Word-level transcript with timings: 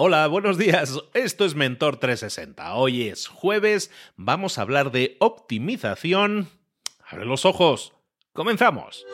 Hola, 0.00 0.28
buenos 0.28 0.58
días. 0.58 0.96
Esto 1.12 1.44
es 1.44 1.56
Mentor 1.56 1.96
360. 1.96 2.76
Hoy 2.76 3.08
es 3.08 3.26
jueves, 3.26 3.90
vamos 4.14 4.56
a 4.56 4.62
hablar 4.62 4.92
de 4.92 5.16
optimización. 5.18 6.48
Abre 7.04 7.24
los 7.24 7.44
ojos. 7.44 7.94
Comenzamos. 8.32 9.04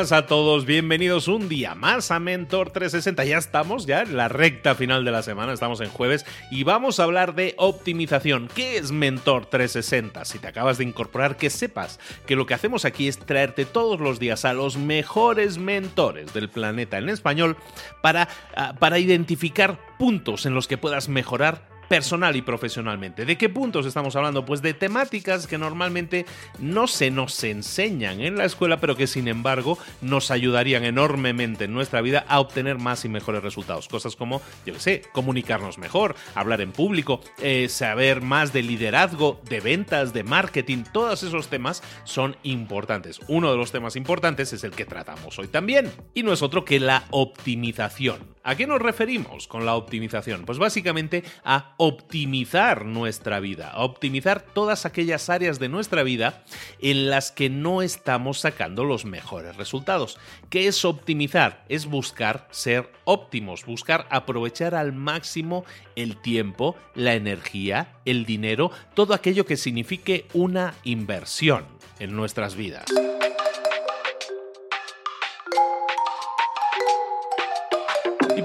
A 0.00 0.26
todos, 0.26 0.64
bienvenidos 0.64 1.28
un 1.28 1.50
día 1.50 1.74
más 1.74 2.10
a 2.10 2.18
Mentor 2.18 2.70
360. 2.70 3.22
Ya 3.26 3.36
estamos, 3.36 3.84
ya 3.84 4.00
en 4.00 4.16
la 4.16 4.28
recta 4.28 4.74
final 4.74 5.04
de 5.04 5.10
la 5.10 5.22
semana, 5.22 5.52
estamos 5.52 5.82
en 5.82 5.90
jueves 5.90 6.24
y 6.50 6.64
vamos 6.64 6.98
a 6.98 7.04
hablar 7.04 7.34
de 7.34 7.54
optimización. 7.58 8.48
¿Qué 8.54 8.78
es 8.78 8.92
Mentor 8.92 9.44
360? 9.44 10.24
Si 10.24 10.38
te 10.38 10.48
acabas 10.48 10.78
de 10.78 10.84
incorporar, 10.84 11.36
que 11.36 11.50
sepas 11.50 12.00
que 12.26 12.34
lo 12.34 12.46
que 12.46 12.54
hacemos 12.54 12.86
aquí 12.86 13.08
es 13.08 13.18
traerte 13.18 13.66
todos 13.66 14.00
los 14.00 14.18
días 14.18 14.46
a 14.46 14.54
los 14.54 14.78
mejores 14.78 15.58
mentores 15.58 16.32
del 16.32 16.48
planeta 16.48 16.96
en 16.96 17.10
español 17.10 17.58
para, 18.00 18.26
ah, 18.56 18.72
para 18.78 18.98
identificar 18.98 19.78
puntos 19.98 20.46
en 20.46 20.54
los 20.54 20.66
que 20.66 20.78
puedas 20.78 21.10
mejorar 21.10 21.68
personal 21.90 22.36
y 22.36 22.42
profesionalmente. 22.42 23.24
¿De 23.24 23.36
qué 23.36 23.48
puntos 23.48 23.84
estamos 23.84 24.14
hablando? 24.14 24.44
Pues 24.44 24.62
de 24.62 24.74
temáticas 24.74 25.48
que 25.48 25.58
normalmente 25.58 26.24
no 26.60 26.86
se 26.86 27.10
nos 27.10 27.42
enseñan 27.42 28.20
en 28.20 28.38
la 28.38 28.44
escuela, 28.44 28.78
pero 28.78 28.94
que 28.94 29.08
sin 29.08 29.26
embargo 29.26 29.76
nos 30.00 30.30
ayudarían 30.30 30.84
enormemente 30.84 31.64
en 31.64 31.74
nuestra 31.74 32.00
vida 32.00 32.24
a 32.28 32.38
obtener 32.38 32.78
más 32.78 33.04
y 33.04 33.08
mejores 33.08 33.42
resultados. 33.42 33.88
Cosas 33.88 34.14
como, 34.14 34.40
yo 34.64 34.74
qué 34.74 34.78
sé, 34.78 35.02
comunicarnos 35.12 35.78
mejor, 35.78 36.14
hablar 36.36 36.60
en 36.60 36.70
público, 36.70 37.22
eh, 37.42 37.68
saber 37.68 38.20
más 38.20 38.52
de 38.52 38.62
liderazgo, 38.62 39.40
de 39.48 39.58
ventas, 39.58 40.12
de 40.12 40.22
marketing, 40.22 40.84
todos 40.92 41.24
esos 41.24 41.48
temas 41.48 41.82
son 42.04 42.36
importantes. 42.44 43.18
Uno 43.26 43.50
de 43.50 43.56
los 43.56 43.72
temas 43.72 43.96
importantes 43.96 44.52
es 44.52 44.62
el 44.62 44.70
que 44.70 44.84
tratamos 44.84 45.40
hoy 45.40 45.48
también, 45.48 45.90
y 46.14 46.22
no 46.22 46.32
es 46.32 46.42
otro 46.42 46.64
que 46.64 46.78
la 46.78 47.02
optimización. 47.10 48.38
¿A 48.42 48.56
qué 48.56 48.66
nos 48.66 48.80
referimos 48.80 49.46
con 49.46 49.66
la 49.66 49.74
optimización? 49.74 50.46
Pues 50.46 50.58
básicamente 50.58 51.24
a 51.44 51.74
optimizar 51.76 52.86
nuestra 52.86 53.38
vida, 53.38 53.68
a 53.68 53.84
optimizar 53.84 54.40
todas 54.40 54.86
aquellas 54.86 55.28
áreas 55.28 55.58
de 55.58 55.68
nuestra 55.68 56.02
vida 56.02 56.42
en 56.80 57.10
las 57.10 57.32
que 57.32 57.50
no 57.50 57.82
estamos 57.82 58.40
sacando 58.40 58.84
los 58.84 59.04
mejores 59.04 59.56
resultados. 59.56 60.18
¿Qué 60.48 60.68
es 60.68 60.86
optimizar? 60.86 61.64
Es 61.68 61.84
buscar 61.84 62.48
ser 62.50 62.90
óptimos, 63.04 63.66
buscar 63.66 64.06
aprovechar 64.08 64.74
al 64.74 64.94
máximo 64.94 65.66
el 65.94 66.16
tiempo, 66.16 66.76
la 66.94 67.14
energía, 67.14 67.96
el 68.06 68.24
dinero, 68.24 68.70
todo 68.94 69.12
aquello 69.12 69.44
que 69.44 69.58
signifique 69.58 70.26
una 70.32 70.72
inversión 70.84 71.66
en 71.98 72.16
nuestras 72.16 72.56
vidas. 72.56 72.86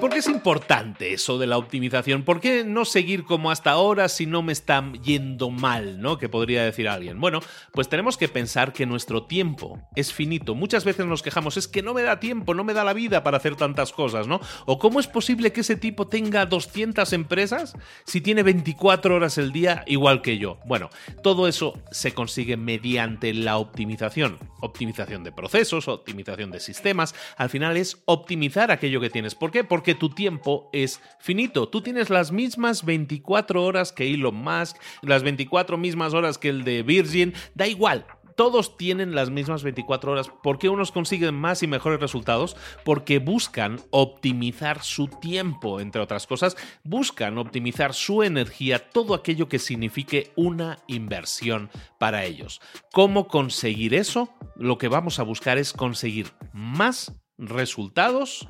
Por 0.06 0.14
qué 0.14 0.20
es 0.20 0.28
importante 0.28 1.14
eso 1.14 1.40
de 1.40 1.48
la 1.48 1.58
optimización? 1.58 2.22
¿Por 2.22 2.40
qué 2.40 2.64
no 2.64 2.86
seguir 2.86 3.24
como 3.24 3.50
hasta 3.50 3.72
ahora 3.72 4.08
si 4.08 4.28
no 4.28 4.44
me 4.44 4.54
está 4.54 4.92
yendo 5.02 5.50
mal, 5.50 6.00
¿no? 6.00 6.20
Que 6.20 6.30
podría 6.30 6.64
decir 6.64 6.88
alguien. 6.88 7.20
Bueno, 7.20 7.40
pues 7.72 7.90
tenemos 7.90 8.16
que 8.16 8.28
pensar 8.28 8.72
que 8.72 8.86
nuestro 8.86 9.24
tiempo 9.24 9.80
es 9.96 10.14
finito. 10.14 10.54
Muchas 10.54 10.86
veces 10.86 11.08
nos 11.08 11.24
quejamos, 11.24 11.58
es 11.58 11.68
que 11.68 11.82
no 11.82 11.96
me 11.96 12.04
da 12.04 12.20
tiempo, 12.20 12.54
no 12.54 12.64
me 12.64 12.76
da 12.76 12.84
la 12.84 12.94
vida 12.94 13.24
para 13.24 13.38
hacer 13.38 13.56
tantas 13.56 13.94
cosas, 13.94 14.28
¿no? 14.28 14.40
¿O 14.68 14.78
cómo 14.78 15.00
es 15.00 15.08
posible 15.08 15.52
que 15.52 15.62
ese 15.62 15.76
tipo 15.76 16.08
tenga 16.08 16.46
200 16.46 17.12
empresas 17.14 17.74
si 18.06 18.22
tiene 18.22 18.44
24 18.44 19.16
horas 19.16 19.40
el 19.40 19.52
día 19.52 19.84
igual 19.88 20.22
que 20.22 20.38
yo? 20.38 20.60
Bueno, 20.68 20.92
todo 21.24 21.48
eso 21.48 21.82
se 21.90 22.14
consigue 22.14 22.58
mediante 22.58 23.34
la 23.34 23.58
optimización. 23.58 24.38
Optimización 24.62 25.24
de 25.24 25.32
procesos, 25.32 25.88
optimización 25.88 26.52
de 26.52 26.60
sistemas. 26.60 27.16
Al 27.38 27.50
final 27.50 27.76
es 27.76 28.04
optimizar 28.06 28.70
aquello 28.70 29.02
que 29.02 29.10
tienes. 29.10 29.34
¿Por 29.34 29.50
qué? 29.50 29.64
Porque 29.64 29.95
tu 29.96 30.10
tiempo 30.10 30.70
es 30.74 31.02
finito. 31.20 31.68
Tú 31.68 31.82
tienes 31.82 32.10
las 32.10 32.32
mismas 32.32 32.86
24 32.86 33.64
horas 33.64 33.92
que 33.92 34.14
Elon 34.14 34.36
Musk, 34.36 34.78
las 35.02 35.24
24 35.24 35.78
mismas 35.78 36.14
horas 36.14 36.38
que 36.38 36.50
el 36.50 36.64
de 36.64 36.84
Virgin, 36.84 37.34
da 37.54 37.68
igual 37.68 38.06
todos 38.36 38.78
tienen 38.78 39.16
las 39.16 39.30
mismas 39.30 39.64
24 39.64 40.12
horas. 40.12 40.30
¿Por 40.44 40.60
qué 40.60 40.70
unos 40.70 40.92
consiguen 40.92 41.36
más 41.36 41.64
y 41.64 41.68
mejores 41.68 42.00
resultados? 42.00 42.56
Porque 42.84 43.20
buscan 43.20 43.80
optimizar 43.92 44.84
su 44.84 45.08
tiempo, 45.08 45.80
entre 45.80 46.02
otras 46.02 46.28
cosas, 46.28 46.58
buscan 46.84 47.38
optimizar 47.38 47.94
su 47.94 48.24
energía, 48.24 48.90
todo 48.90 49.14
aquello 49.14 49.48
que 49.48 49.60
signifique 49.60 50.32
una 50.36 50.80
inversión 50.88 51.70
para 51.98 52.26
ellos. 52.26 52.62
¿Cómo 52.92 53.28
conseguir 53.28 53.94
eso? 53.94 54.30
Lo 54.56 54.78
que 54.78 54.90
vamos 54.90 55.20
a 55.20 55.24
buscar 55.24 55.58
es 55.58 55.74
conseguir 55.74 56.32
más 56.54 57.14
resultados 57.38 58.48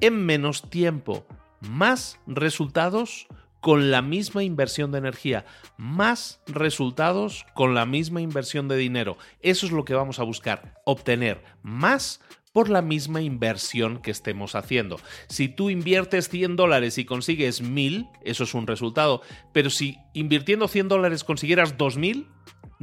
en 0.00 0.24
menos 0.24 0.68
tiempo, 0.70 1.26
más 1.60 2.20
resultados 2.26 3.26
con 3.60 3.90
la 3.90 4.02
misma 4.02 4.44
inversión 4.44 4.92
de 4.92 4.98
energía, 4.98 5.46
más 5.78 6.42
resultados 6.46 7.46
con 7.54 7.74
la 7.74 7.86
misma 7.86 8.20
inversión 8.20 8.68
de 8.68 8.76
dinero. 8.76 9.16
Eso 9.40 9.64
es 9.64 9.72
lo 9.72 9.86
que 9.86 9.94
vamos 9.94 10.18
a 10.18 10.24
buscar, 10.24 10.82
obtener 10.84 11.42
más 11.62 12.20
por 12.52 12.68
la 12.68 12.82
misma 12.82 13.20
inversión 13.20 14.02
que 14.02 14.12
estemos 14.12 14.54
haciendo. 14.54 15.00
Si 15.28 15.48
tú 15.48 15.70
inviertes 15.70 16.28
100 16.28 16.56
dólares 16.56 16.98
y 16.98 17.04
consigues 17.04 17.62
1000, 17.62 18.06
eso 18.22 18.44
es 18.44 18.54
un 18.54 18.66
resultado, 18.66 19.22
pero 19.52 19.70
si 19.70 19.98
invirtiendo 20.12 20.68
100 20.68 20.88
dólares 20.88 21.24
consiguieras 21.24 21.76
2000, 21.76 22.28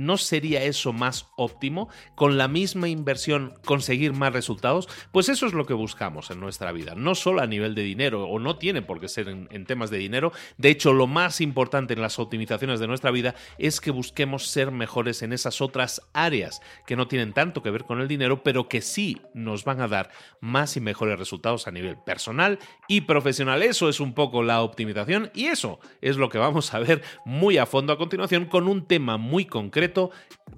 ¿no 0.01 0.18
sería 0.18 0.63
eso 0.63 0.94
más 0.94 1.27
óptimo? 1.38 1.89
Con 2.15 2.38
la 2.38 2.48
misma 2.48 2.89
inversión 2.89 3.53
conseguir 3.65 4.13
más 4.13 4.33
resultados. 4.33 4.89
Pues 5.12 5.30
eso 5.30 5.45
es 5.45 5.53
lo 5.53 5.65
que 5.65 5.74
buscamos 5.74 6.31
en 6.31 6.39
nuestra 6.39 6.71
vida, 6.71 6.95
no 6.95 7.15
solo 7.15 7.42
a 7.42 7.48
nivel 7.48 7.75
de 7.75 7.83
dinero, 7.83 8.27
o 8.27 8.39
no 8.39 8.57
tiene 8.57 8.81
por 8.81 9.00
qué 9.00 9.07
ser 9.07 9.30
en, 9.30 9.48
en 9.51 9.65
temas 9.65 9.89
de 9.92 9.98
dinero. 9.98 10.31
De 10.57 10.69
hecho, 10.69 10.94
lo 10.94 11.07
más 11.07 11.39
importante 11.39 11.94
en 11.94 12.01
las 12.01 12.18
optimizaciones 12.19 12.80
de 12.80 12.88
nuestra 12.88 13.12
vida 13.12 13.36
es 13.57 13.80
que 13.80 13.92
busquemos 13.92 14.48
ser 14.48 14.71
mejores 14.71 15.21
en 15.21 15.33
esas 15.33 15.62
otras 15.62 16.01
áreas 16.13 16.62
que 16.88 16.95
no 16.95 17.07
tienen 17.07 17.33
tanto 17.33 17.62
que 17.62 17.69
ver 17.69 17.86
con 17.86 18.01
el 18.01 18.07
dinero, 18.07 18.44
pero 18.44 18.68
que 18.68 18.81
sí 18.81 19.21
nos 19.33 19.65
van 19.65 19.81
a 19.81 19.88
dar 19.88 20.09
más 20.39 20.75
y 20.77 20.81
mejores 20.81 21.19
resultados 21.19 21.68
a 21.68 21.71
nivel 21.71 21.98
personal 21.98 22.57
y 22.88 23.01
profesional. 23.01 23.62
Eso 23.62 23.88
es 23.88 24.00
un 24.00 24.13
poco 24.13 24.42
la 24.42 24.62
optimización 24.62 25.30
y 25.36 25.45
eso 25.45 25.80
es 26.01 26.18
lo 26.18 26.30
que 26.30 26.39
vamos 26.39 26.74
a 26.74 26.80
ver 26.80 27.03
muy 27.25 27.57
a 27.57 27.68
fondo 27.68 27.94
a 27.94 27.98
continuación 27.98 28.45
con 28.45 28.68
un 28.68 28.88
tema 28.88 29.18
muy 29.18 29.45
concreto 29.45 29.90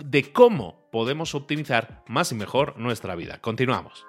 de 0.03 0.31
cómo 0.31 0.87
podemos 0.91 1.35
optimizar 1.35 2.03
más 2.07 2.31
y 2.31 2.35
mejor 2.35 2.77
nuestra 2.77 3.15
vida. 3.15 3.39
Continuamos. 3.41 4.05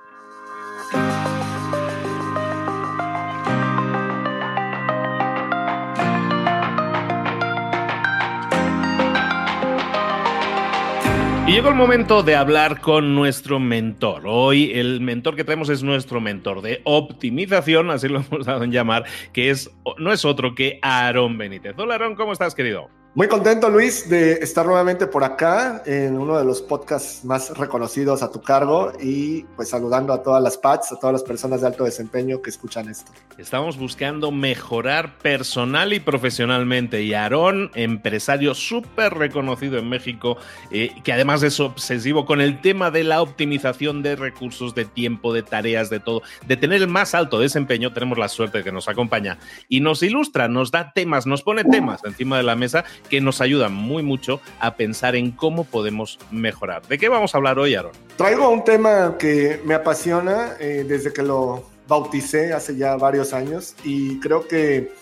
Y 11.46 11.52
llegó 11.52 11.68
el 11.68 11.74
momento 11.74 12.22
de 12.22 12.36
hablar 12.36 12.80
con 12.80 13.14
nuestro 13.14 13.60
mentor. 13.60 14.22
Hoy 14.24 14.72
el 14.72 15.02
mentor 15.02 15.36
que 15.36 15.44
tenemos 15.44 15.68
es 15.68 15.82
nuestro 15.82 16.18
mentor 16.18 16.62
de 16.62 16.80
optimización, 16.84 17.90
así 17.90 18.08
lo 18.08 18.20
hemos 18.20 18.46
dado 18.46 18.64
en 18.64 18.72
llamar, 18.72 19.04
que 19.34 19.50
es 19.50 19.70
no 19.98 20.10
es 20.10 20.24
otro 20.24 20.54
que 20.54 20.78
Aarón 20.80 21.36
Benítez. 21.36 21.74
Hola 21.76 21.94
Aarón, 21.94 22.14
¿cómo 22.14 22.32
estás, 22.32 22.54
querido? 22.54 23.03
Muy 23.16 23.28
contento, 23.28 23.70
Luis, 23.70 24.08
de 24.08 24.32
estar 24.32 24.66
nuevamente 24.66 25.06
por 25.06 25.22
acá 25.22 25.84
en 25.86 26.18
uno 26.18 26.36
de 26.36 26.44
los 26.44 26.60
podcasts 26.60 27.24
más 27.24 27.56
reconocidos 27.56 28.24
a 28.24 28.32
tu 28.32 28.42
cargo 28.42 28.92
y 29.00 29.44
pues 29.54 29.68
saludando 29.68 30.12
a 30.12 30.20
todas 30.20 30.42
las 30.42 30.58
PATs, 30.58 30.90
a 30.90 30.98
todas 30.98 31.12
las 31.12 31.22
personas 31.22 31.60
de 31.60 31.68
alto 31.68 31.84
desempeño 31.84 32.42
que 32.42 32.50
escuchan 32.50 32.88
esto. 32.88 33.12
Estamos 33.38 33.78
buscando 33.78 34.32
mejorar 34.32 35.16
personal 35.18 35.92
y 35.92 36.00
profesionalmente 36.00 37.04
y 37.04 37.14
Aarón, 37.14 37.70
empresario 37.74 38.52
súper 38.52 39.14
reconocido 39.14 39.78
en 39.78 39.88
México, 39.88 40.36
eh, 40.72 40.90
que 41.04 41.12
además 41.12 41.44
es 41.44 41.60
obsesivo 41.60 42.26
con 42.26 42.40
el 42.40 42.60
tema 42.60 42.90
de 42.90 43.04
la 43.04 43.22
optimización 43.22 44.02
de 44.02 44.16
recursos, 44.16 44.74
de 44.74 44.86
tiempo, 44.86 45.32
de 45.32 45.44
tareas, 45.44 45.88
de 45.88 46.00
todo, 46.00 46.22
de 46.48 46.56
tener 46.56 46.82
el 46.82 46.88
más 46.88 47.14
alto 47.14 47.38
desempeño, 47.38 47.92
tenemos 47.92 48.18
la 48.18 48.28
suerte 48.28 48.58
de 48.58 48.64
que 48.64 48.72
nos 48.72 48.88
acompaña 48.88 49.38
y 49.68 49.78
nos 49.78 50.02
ilustra, 50.02 50.48
nos 50.48 50.72
da 50.72 50.92
temas, 50.92 51.26
nos 51.26 51.42
pone 51.42 51.62
temas 51.62 52.04
encima 52.04 52.38
de 52.38 52.42
la 52.42 52.56
mesa 52.56 52.84
que 53.08 53.20
nos 53.20 53.40
ayuda 53.40 53.68
muy 53.68 54.02
mucho 54.02 54.40
a 54.60 54.74
pensar 54.74 55.16
en 55.16 55.30
cómo 55.30 55.64
podemos 55.64 56.18
mejorar. 56.30 56.86
¿De 56.86 56.98
qué 56.98 57.08
vamos 57.08 57.34
a 57.34 57.38
hablar 57.38 57.58
hoy, 57.58 57.74
Aaron? 57.74 57.92
Traigo 58.16 58.48
un 58.48 58.64
tema 58.64 59.16
que 59.18 59.60
me 59.64 59.74
apasiona 59.74 60.54
eh, 60.58 60.84
desde 60.86 61.12
que 61.12 61.22
lo 61.22 61.64
bauticé 61.86 62.52
hace 62.52 62.76
ya 62.76 62.96
varios 62.96 63.32
años 63.32 63.74
y 63.84 64.18
creo 64.20 64.46
que 64.48 64.92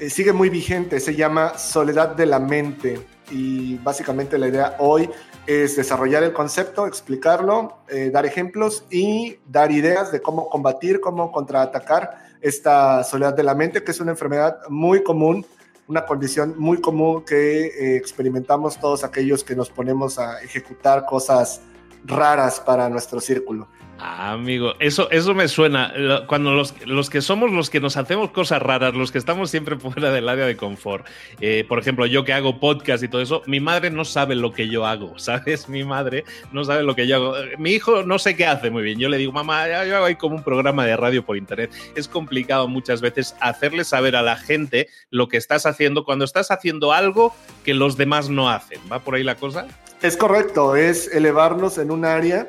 eh, 0.00 0.10
sigue 0.10 0.32
muy 0.32 0.50
vigente. 0.50 1.00
Se 1.00 1.14
llama 1.14 1.58
Soledad 1.58 2.10
de 2.16 2.26
la 2.26 2.38
Mente 2.38 3.00
y 3.30 3.76
básicamente 3.76 4.38
la 4.38 4.48
idea 4.48 4.76
hoy 4.78 5.08
es 5.46 5.76
desarrollar 5.76 6.22
el 6.22 6.32
concepto, 6.32 6.86
explicarlo, 6.86 7.78
eh, 7.88 8.10
dar 8.12 8.26
ejemplos 8.26 8.84
y 8.90 9.38
dar 9.46 9.72
ideas 9.72 10.12
de 10.12 10.20
cómo 10.20 10.48
combatir, 10.50 11.00
cómo 11.00 11.32
contraatacar 11.32 12.28
esta 12.40 13.02
soledad 13.02 13.34
de 13.34 13.42
la 13.42 13.54
mente, 13.54 13.82
que 13.82 13.90
es 13.90 14.00
una 14.00 14.12
enfermedad 14.12 14.58
muy 14.68 15.02
común 15.02 15.44
una 15.88 16.04
condición 16.04 16.54
muy 16.58 16.80
común 16.80 17.24
que 17.24 17.66
eh, 17.66 17.96
experimentamos 17.96 18.78
todos 18.78 19.04
aquellos 19.04 19.42
que 19.42 19.56
nos 19.56 19.70
ponemos 19.70 20.18
a 20.18 20.40
ejecutar 20.42 21.06
cosas 21.06 21.62
raras 22.04 22.60
para 22.60 22.88
nuestro 22.90 23.20
círculo. 23.20 23.68
Ah, 24.00 24.32
amigo, 24.32 24.74
eso, 24.78 25.10
eso 25.10 25.34
me 25.34 25.48
suena. 25.48 25.92
Cuando 26.28 26.52
los, 26.52 26.74
los, 26.86 27.10
que 27.10 27.20
somos 27.20 27.50
los 27.50 27.68
que 27.68 27.80
nos 27.80 27.96
hacemos 27.96 28.30
cosas 28.30 28.62
raras, 28.62 28.94
los 28.94 29.10
que 29.10 29.18
estamos 29.18 29.50
siempre 29.50 29.76
fuera 29.78 30.12
del 30.12 30.28
área 30.28 30.46
de 30.46 30.56
confort. 30.56 31.04
Eh, 31.40 31.64
por 31.68 31.80
ejemplo, 31.80 32.06
yo 32.06 32.24
que 32.24 32.32
hago 32.32 32.60
podcast 32.60 33.02
y 33.02 33.08
todo 33.08 33.20
eso, 33.20 33.42
mi 33.46 33.58
madre 33.58 33.90
no 33.90 34.04
sabe 34.04 34.36
lo 34.36 34.52
que 34.52 34.68
yo 34.68 34.86
hago, 34.86 35.14
¿sabes? 35.18 35.68
Mi 35.68 35.82
madre 35.82 36.24
no 36.52 36.62
sabe 36.64 36.84
lo 36.84 36.94
que 36.94 37.08
yo 37.08 37.16
hago. 37.16 37.34
Mi 37.58 37.72
hijo 37.72 38.04
no 38.04 38.20
sé 38.20 38.36
qué 38.36 38.46
hace 38.46 38.70
muy 38.70 38.84
bien. 38.84 39.00
Yo 39.00 39.08
le 39.08 39.18
digo, 39.18 39.32
mamá, 39.32 39.66
yo 39.66 39.96
hago 39.96 40.06
ahí 40.06 40.14
como 40.14 40.36
un 40.36 40.44
programa 40.44 40.86
de 40.86 40.96
radio 40.96 41.24
por 41.24 41.36
internet. 41.36 41.72
Es 41.96 42.06
complicado 42.06 42.68
muchas 42.68 43.00
veces 43.00 43.34
hacerle 43.40 43.82
saber 43.82 44.14
a 44.14 44.22
la 44.22 44.36
gente 44.36 44.88
lo 45.10 45.26
que 45.28 45.36
estás 45.36 45.66
haciendo 45.66 46.04
cuando 46.04 46.24
estás 46.24 46.52
haciendo 46.52 46.92
algo 46.92 47.34
que 47.64 47.74
los 47.74 47.96
demás 47.96 48.30
no 48.30 48.48
hacen. 48.48 48.78
¿Va 48.90 49.00
por 49.00 49.16
ahí 49.16 49.24
la 49.24 49.34
cosa? 49.34 49.66
Es 50.02 50.16
correcto, 50.16 50.76
es 50.76 51.12
elevarnos 51.12 51.78
en 51.78 51.90
un 51.90 52.04
área 52.04 52.48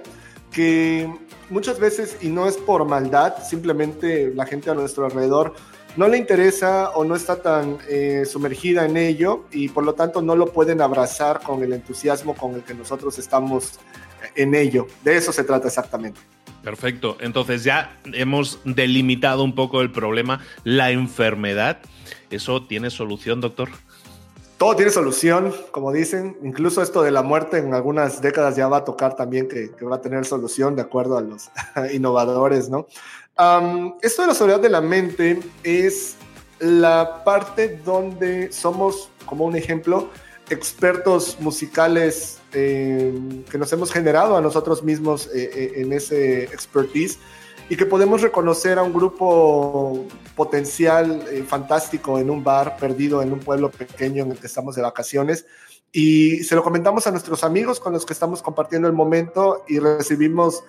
que 0.51 1.11
muchas 1.49 1.79
veces, 1.79 2.17
y 2.21 2.29
no 2.29 2.47
es 2.47 2.57
por 2.57 2.85
maldad, 2.85 3.43
simplemente 3.43 4.33
la 4.33 4.45
gente 4.45 4.69
a 4.69 4.73
nuestro 4.73 5.05
alrededor 5.05 5.53
no 5.95 6.07
le 6.07 6.17
interesa 6.17 6.91
o 6.91 7.03
no 7.03 7.15
está 7.15 7.41
tan 7.41 7.77
eh, 7.89 8.23
sumergida 8.25 8.85
en 8.85 8.95
ello 8.95 9.45
y 9.51 9.69
por 9.69 9.83
lo 9.83 9.93
tanto 9.93 10.21
no 10.21 10.35
lo 10.35 10.53
pueden 10.53 10.81
abrazar 10.81 11.41
con 11.41 11.63
el 11.63 11.73
entusiasmo 11.73 12.35
con 12.35 12.55
el 12.55 12.61
que 12.61 12.73
nosotros 12.73 13.17
estamos 13.17 13.79
en 14.35 14.55
ello. 14.55 14.87
De 15.03 15.17
eso 15.17 15.31
se 15.31 15.43
trata 15.43 15.67
exactamente. 15.67 16.19
Perfecto. 16.63 17.17
Entonces 17.19 17.63
ya 17.63 17.97
hemos 18.13 18.59
delimitado 18.65 19.43
un 19.43 19.55
poco 19.55 19.81
el 19.81 19.91
problema, 19.91 20.41
la 20.63 20.91
enfermedad. 20.91 21.79
¿Eso 22.29 22.63
tiene 22.63 22.89
solución, 22.89 23.41
doctor? 23.41 23.69
Todo 24.59 24.75
tiene 24.75 24.91
solución, 24.91 25.55
como 25.71 25.91
dicen. 25.91 26.37
Incluso 26.43 26.83
esto 26.83 27.01
de 27.01 27.11
la 27.11 27.23
muerte 27.23 27.57
en 27.57 27.73
algunas 27.73 28.21
décadas 28.21 28.57
ya 28.57 28.67
va 28.67 28.77
a 28.77 28.83
tocar 28.83 29.15
también 29.15 29.47
que, 29.47 29.71
va 29.85 29.95
a 29.95 30.01
tener 30.01 30.25
solución 30.25 30.75
de 30.75 30.81
acuerdo 30.81 31.17
a 31.17 31.21
los 31.21 31.49
innovadores, 31.93 32.69
¿no? 32.69 32.85
esto 34.01 34.23
de 34.23 34.27
la 34.27 34.33
soledad 34.33 34.59
de 34.59 34.67
la 34.67 34.81
mente 34.81 35.39
es 35.63 36.17
la 36.59 37.23
parte 37.23 37.79
donde 37.85 38.51
somos, 38.51 39.09
como 39.25 39.45
un 39.45 39.55
ejemplo, 39.55 40.09
expertos 40.49 41.37
musicales 41.39 42.39
eh, 42.51 43.17
que 43.49 43.57
nos 43.57 43.71
hemos 43.71 43.93
generado 43.93 44.35
a 44.35 44.41
nosotros 44.41 44.83
mismos 44.83 45.27
eh, 45.27 45.49
eh, 45.53 45.71
en 45.77 45.93
ese 45.93 46.43
expertise 46.43 47.17
y 47.69 47.77
que 47.77 47.85
podemos 47.85 48.21
reconocer 48.21 48.79
a 48.79 48.83
un 48.83 48.91
grupo 48.91 50.05
potencial 50.35 51.23
eh, 51.31 51.43
fantástico 51.43 52.17
en 52.17 52.29
un 52.31 52.43
bar 52.43 52.75
perdido 52.77 53.21
en 53.21 53.31
un 53.31 53.39
pueblo 53.39 53.69
pequeño 53.69 54.23
en 54.23 54.31
el 54.31 54.39
que 54.39 54.47
estamos 54.47 54.75
de 54.75 54.81
vacaciones 54.81 55.45
y 55.91 56.43
se 56.43 56.55
lo 56.55 56.63
comentamos 56.63 57.07
a 57.07 57.11
nuestros 57.11 57.43
amigos 57.43 57.79
con 57.79 57.93
los 57.93 58.05
que 58.05 58.13
estamos 58.13 58.41
compartiendo 58.41 58.87
el 58.87 58.93
momento 58.93 59.63
y 59.67 59.79
recibimos 59.79 60.63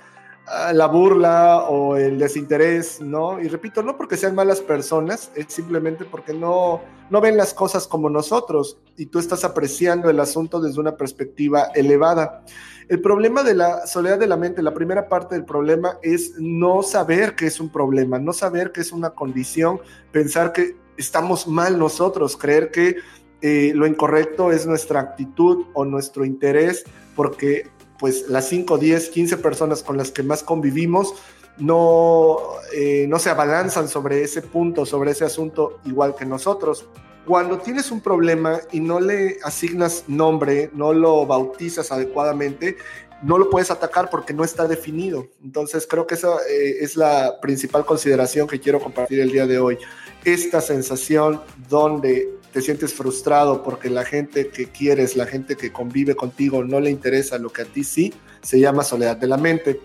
ah, 0.47 0.73
la 0.73 0.87
burla 0.87 1.65
o 1.69 1.97
el 1.97 2.19
desinterés, 2.19 3.01
¿no? 3.01 3.41
Y 3.41 3.49
repito, 3.49 3.83
no 3.83 3.97
porque 3.97 4.17
sean 4.17 4.35
malas 4.35 4.61
personas, 4.61 5.31
es 5.35 5.47
simplemente 5.49 6.05
porque 6.07 6.33
no, 6.33 6.81
no 7.11 7.21
ven 7.21 7.37
las 7.37 7.53
cosas 7.53 7.87
como 7.87 8.09
nosotros 8.09 8.79
y 8.97 9.07
tú 9.07 9.19
estás 9.19 9.45
apreciando 9.45 10.09
el 10.09 10.21
asunto 10.21 10.61
desde 10.61 10.81
una 10.81 10.97
perspectiva 10.97 11.71
elevada. 11.75 12.43
El 12.91 13.01
problema 13.01 13.45
de 13.45 13.55
la 13.55 13.87
soledad 13.87 14.19
de 14.19 14.27
la 14.27 14.37
mente, 14.37 14.65
la 14.65 14.75
primera 14.75 15.09
parte 15.09 15.37
del 15.37 15.45
problema 15.45 16.01
es 16.03 16.35
no 16.39 16.83
saber 16.83 17.37
que 17.37 17.47
es 17.47 17.61
un 17.61 17.69
problema, 17.69 18.19
no 18.19 18.33
saber 18.33 18.73
que 18.73 18.81
es 18.81 18.91
una 18.91 19.11
condición, 19.11 19.79
pensar 20.11 20.53
que 20.53 20.75
estamos 20.97 21.47
mal 21.47 21.79
nosotros, 21.79 22.37
creer 22.37 22.73
que 22.73 22.97
eh, 23.43 23.71
lo 23.77 23.87
incorrecto 23.87 24.51
es 24.51 24.67
nuestra 24.67 24.99
actitud 24.99 25.67
o 25.73 25.85
nuestro 25.85 26.25
interés, 26.25 26.83
porque 27.15 27.71
pues 27.97 28.29
las 28.29 28.49
5, 28.49 28.77
10, 28.77 29.11
15 29.11 29.37
personas 29.37 29.85
con 29.85 29.97
las 29.97 30.11
que 30.11 30.25
más 30.25 30.43
convivimos 30.43 31.15
no, 31.59 32.39
eh, 32.75 33.07
no 33.09 33.21
se 33.21 33.31
abalanzan 33.31 33.87
sobre 33.87 34.25
ese 34.25 34.43
punto, 34.43 34.85
sobre 34.85 35.13
ese 35.13 35.25
asunto 35.25 35.79
igual 35.85 36.17
que 36.17 36.27
nosotros. 36.27 36.89
Cuando 37.27 37.59
tienes 37.59 37.91
un 37.91 38.01
problema 38.01 38.61
y 38.73 38.81
no 38.81 38.99
le 38.99 39.39
asignas 39.45 40.05
nombre, 40.09 40.71
no 40.73 40.93
lo 40.93 41.27
bautizas 41.27 41.93
adecuadamente, 41.93 42.77
no 43.23 43.37
lo 43.37 43.51
puedes 43.51 43.71
atacar 43.71 44.09
porque 44.11 44.33
no 44.33 44.45
está 44.45 44.67
definido. 44.67 45.29
Entonces 45.45 45.87
creo 45.89 46.07
que 46.07 46.15
esa 46.15 46.37
eh, 46.49 46.79
es 46.81 46.97
la 46.97 47.39
principal 47.41 47.85
consideración 47.85 48.49
que 48.49 48.61
quiero 48.61 48.81
compartir 48.81 49.21
el 49.21 49.31
día 49.31 49.47
de 49.47 49.59
hoy. 49.59 49.79
Esta 50.25 50.61
sensación 50.61 51.41
donde 51.69 52.41
te 52.53 52.63
sientes 52.63 52.95
frustrado 52.95 53.63
porque 53.63 53.91
la 53.91 54.05
gente 54.05 54.49
que 54.49 54.67
quieres, 54.67 55.17
la 55.17 55.27
gente 55.27 55.57
que 55.57 55.73
convive 55.73 56.17
contigo 56.17 56.65
no 56.65 56.81
le 56.81 56.91
interesa 56.91 57.39
lo 57.39 57.51
que 57.51 57.63
a 57.63 57.67
ti 57.67 57.85
sí, 57.85 58.13
se 58.43 58.59
llama 58.59 58.83
soledad 58.83 59.17
de 59.17 59.27
la 59.27 59.37
mente. 59.37 59.81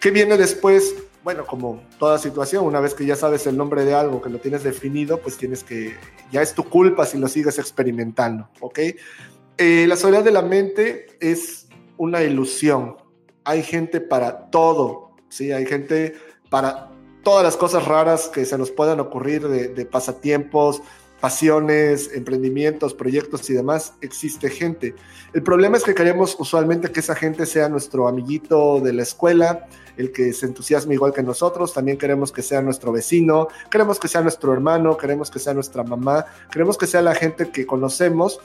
¿Qué 0.00 0.10
viene 0.10 0.36
después? 0.36 0.94
Bueno, 1.24 1.44
como 1.46 1.82
toda 1.98 2.18
situación, 2.18 2.64
una 2.64 2.80
vez 2.80 2.94
que 2.94 3.04
ya 3.04 3.16
sabes 3.16 3.46
el 3.46 3.56
nombre 3.56 3.84
de 3.84 3.94
algo, 3.94 4.22
que 4.22 4.30
lo 4.30 4.38
tienes 4.38 4.62
definido, 4.62 5.18
pues 5.18 5.36
tienes 5.36 5.64
que, 5.64 5.96
ya 6.32 6.42
es 6.42 6.54
tu 6.54 6.64
culpa 6.64 7.06
si 7.06 7.18
lo 7.18 7.28
sigues 7.28 7.58
experimentando, 7.58 8.48
¿ok? 8.60 8.78
Eh, 9.58 9.86
la 9.88 9.96
soledad 9.96 10.22
de 10.22 10.30
la 10.30 10.42
mente 10.42 11.06
es 11.20 11.66
una 11.96 12.22
ilusión. 12.22 12.96
Hay 13.44 13.62
gente 13.62 14.00
para 14.00 14.50
todo, 14.50 15.10
¿sí? 15.28 15.52
Hay 15.52 15.66
gente 15.66 16.14
para 16.48 16.90
todas 17.22 17.44
las 17.44 17.56
cosas 17.56 17.84
raras 17.84 18.28
que 18.28 18.44
se 18.44 18.56
nos 18.56 18.70
puedan 18.70 19.00
ocurrir 19.00 19.48
de, 19.48 19.84
pasatiempos, 19.84 20.80
pasiones, 21.20 22.10
emprendimientos, 22.14 22.94
proyectos 22.94 23.50
y 23.50 23.54
demás, 23.54 23.94
existe 24.00 24.48
gente. 24.48 24.94
El 25.34 25.42
problema 25.42 25.76
es 25.76 25.84
que 25.84 25.94
queremos 25.94 26.36
usualmente 26.38 26.90
que 26.90 27.00
esa 27.00 27.14
gente 27.14 27.44
sea 27.44 27.68
nuestro 27.68 28.08
amiguito 28.08 28.80
de 28.80 28.92
la 28.92 29.02
escuela, 29.02 29.66
el 29.98 30.12
que 30.12 30.32
se 30.32 30.46
entusiasme 30.46 30.94
igual 30.94 31.12
que 31.12 31.22
nosotros, 31.22 31.74
también 31.74 31.98
queremos 31.98 32.32
que 32.32 32.42
sea 32.42 32.62
nuestro 32.62 32.92
vecino, 32.92 33.48
queremos 33.70 33.98
que 33.98 34.08
sea 34.08 34.22
nuestro 34.22 34.52
hermano, 34.52 34.96
queremos 34.96 35.30
que 35.30 35.38
sea 35.38 35.52
nuestra 35.52 35.82
mamá, 35.82 36.24
queremos 36.50 36.78
que 36.78 36.86
sea 36.86 37.02
la 37.02 37.14
gente 37.14 37.50
que 37.50 37.66
conocemos, 37.66 38.40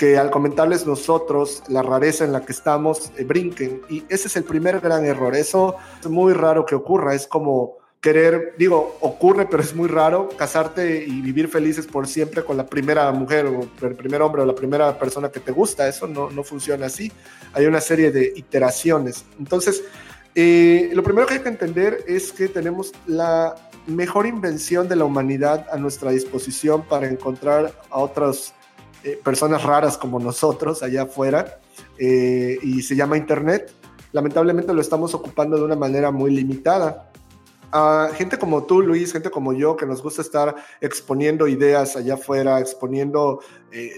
que 0.00 0.16
al 0.16 0.30
comentarles 0.30 0.86
nosotros 0.86 1.62
la 1.68 1.82
rareza 1.82 2.24
en 2.24 2.32
la 2.32 2.44
que 2.44 2.52
estamos, 2.52 3.12
eh, 3.18 3.24
brinquen. 3.24 3.82
Y 3.90 4.04
ese 4.08 4.28
es 4.28 4.36
el 4.36 4.44
primer 4.44 4.80
gran 4.80 5.04
error. 5.04 5.36
Eso 5.36 5.76
es 6.00 6.08
muy 6.08 6.32
raro 6.32 6.64
que 6.64 6.74
ocurra. 6.74 7.14
Es 7.14 7.26
como 7.26 7.76
querer, 8.00 8.54
digo, 8.56 8.96
ocurre, 9.00 9.46
pero 9.50 9.62
es 9.62 9.74
muy 9.74 9.88
raro 9.88 10.30
casarte 10.38 11.04
y 11.04 11.20
vivir 11.20 11.48
felices 11.48 11.86
por 11.86 12.08
siempre 12.08 12.42
con 12.42 12.56
la 12.56 12.64
primera 12.64 13.12
mujer 13.12 13.44
o 13.44 13.60
el 13.86 13.94
primer 13.94 14.22
hombre 14.22 14.40
o 14.40 14.46
la 14.46 14.54
primera 14.54 14.98
persona 14.98 15.30
que 15.30 15.40
te 15.40 15.52
gusta. 15.52 15.86
Eso 15.86 16.06
no, 16.06 16.30
no 16.30 16.44
funciona 16.44 16.86
así. 16.86 17.12
Hay 17.52 17.66
una 17.66 17.82
serie 17.82 18.10
de 18.10 18.32
iteraciones. 18.34 19.26
Entonces, 19.38 19.84
eh, 20.34 20.90
lo 20.94 21.02
primero 21.02 21.26
que 21.26 21.34
hay 21.34 21.40
que 21.40 21.48
entender 21.48 22.04
es 22.06 22.32
que 22.32 22.48
tenemos 22.48 22.92
la 23.06 23.56
mejor 23.86 24.26
invención 24.26 24.88
de 24.88 24.96
la 24.96 25.04
humanidad 25.04 25.66
a 25.72 25.76
nuestra 25.76 26.12
disposición 26.12 26.82
para 26.82 27.08
encontrar 27.08 27.72
a 27.90 27.98
otras 27.98 28.54
eh, 29.02 29.18
personas 29.22 29.62
raras 29.62 29.98
como 29.98 30.20
nosotros 30.20 30.82
allá 30.82 31.02
afuera 31.02 31.58
eh, 31.98 32.58
y 32.62 32.82
se 32.82 32.94
llama 32.94 33.16
Internet. 33.16 33.72
Lamentablemente 34.12 34.72
lo 34.72 34.80
estamos 34.80 35.14
ocupando 35.14 35.56
de 35.56 35.64
una 35.64 35.76
manera 35.76 36.10
muy 36.10 36.30
limitada. 36.30 37.10
A 37.72 38.10
gente 38.14 38.38
como 38.38 38.64
tú, 38.64 38.82
Luis, 38.82 39.12
gente 39.12 39.30
como 39.30 39.52
yo, 39.52 39.76
que 39.76 39.86
nos 39.86 40.02
gusta 40.02 40.22
estar 40.22 40.56
exponiendo 40.80 41.46
ideas 41.46 41.96
allá 41.96 42.14
afuera, 42.14 42.58
exponiendo 42.58 43.40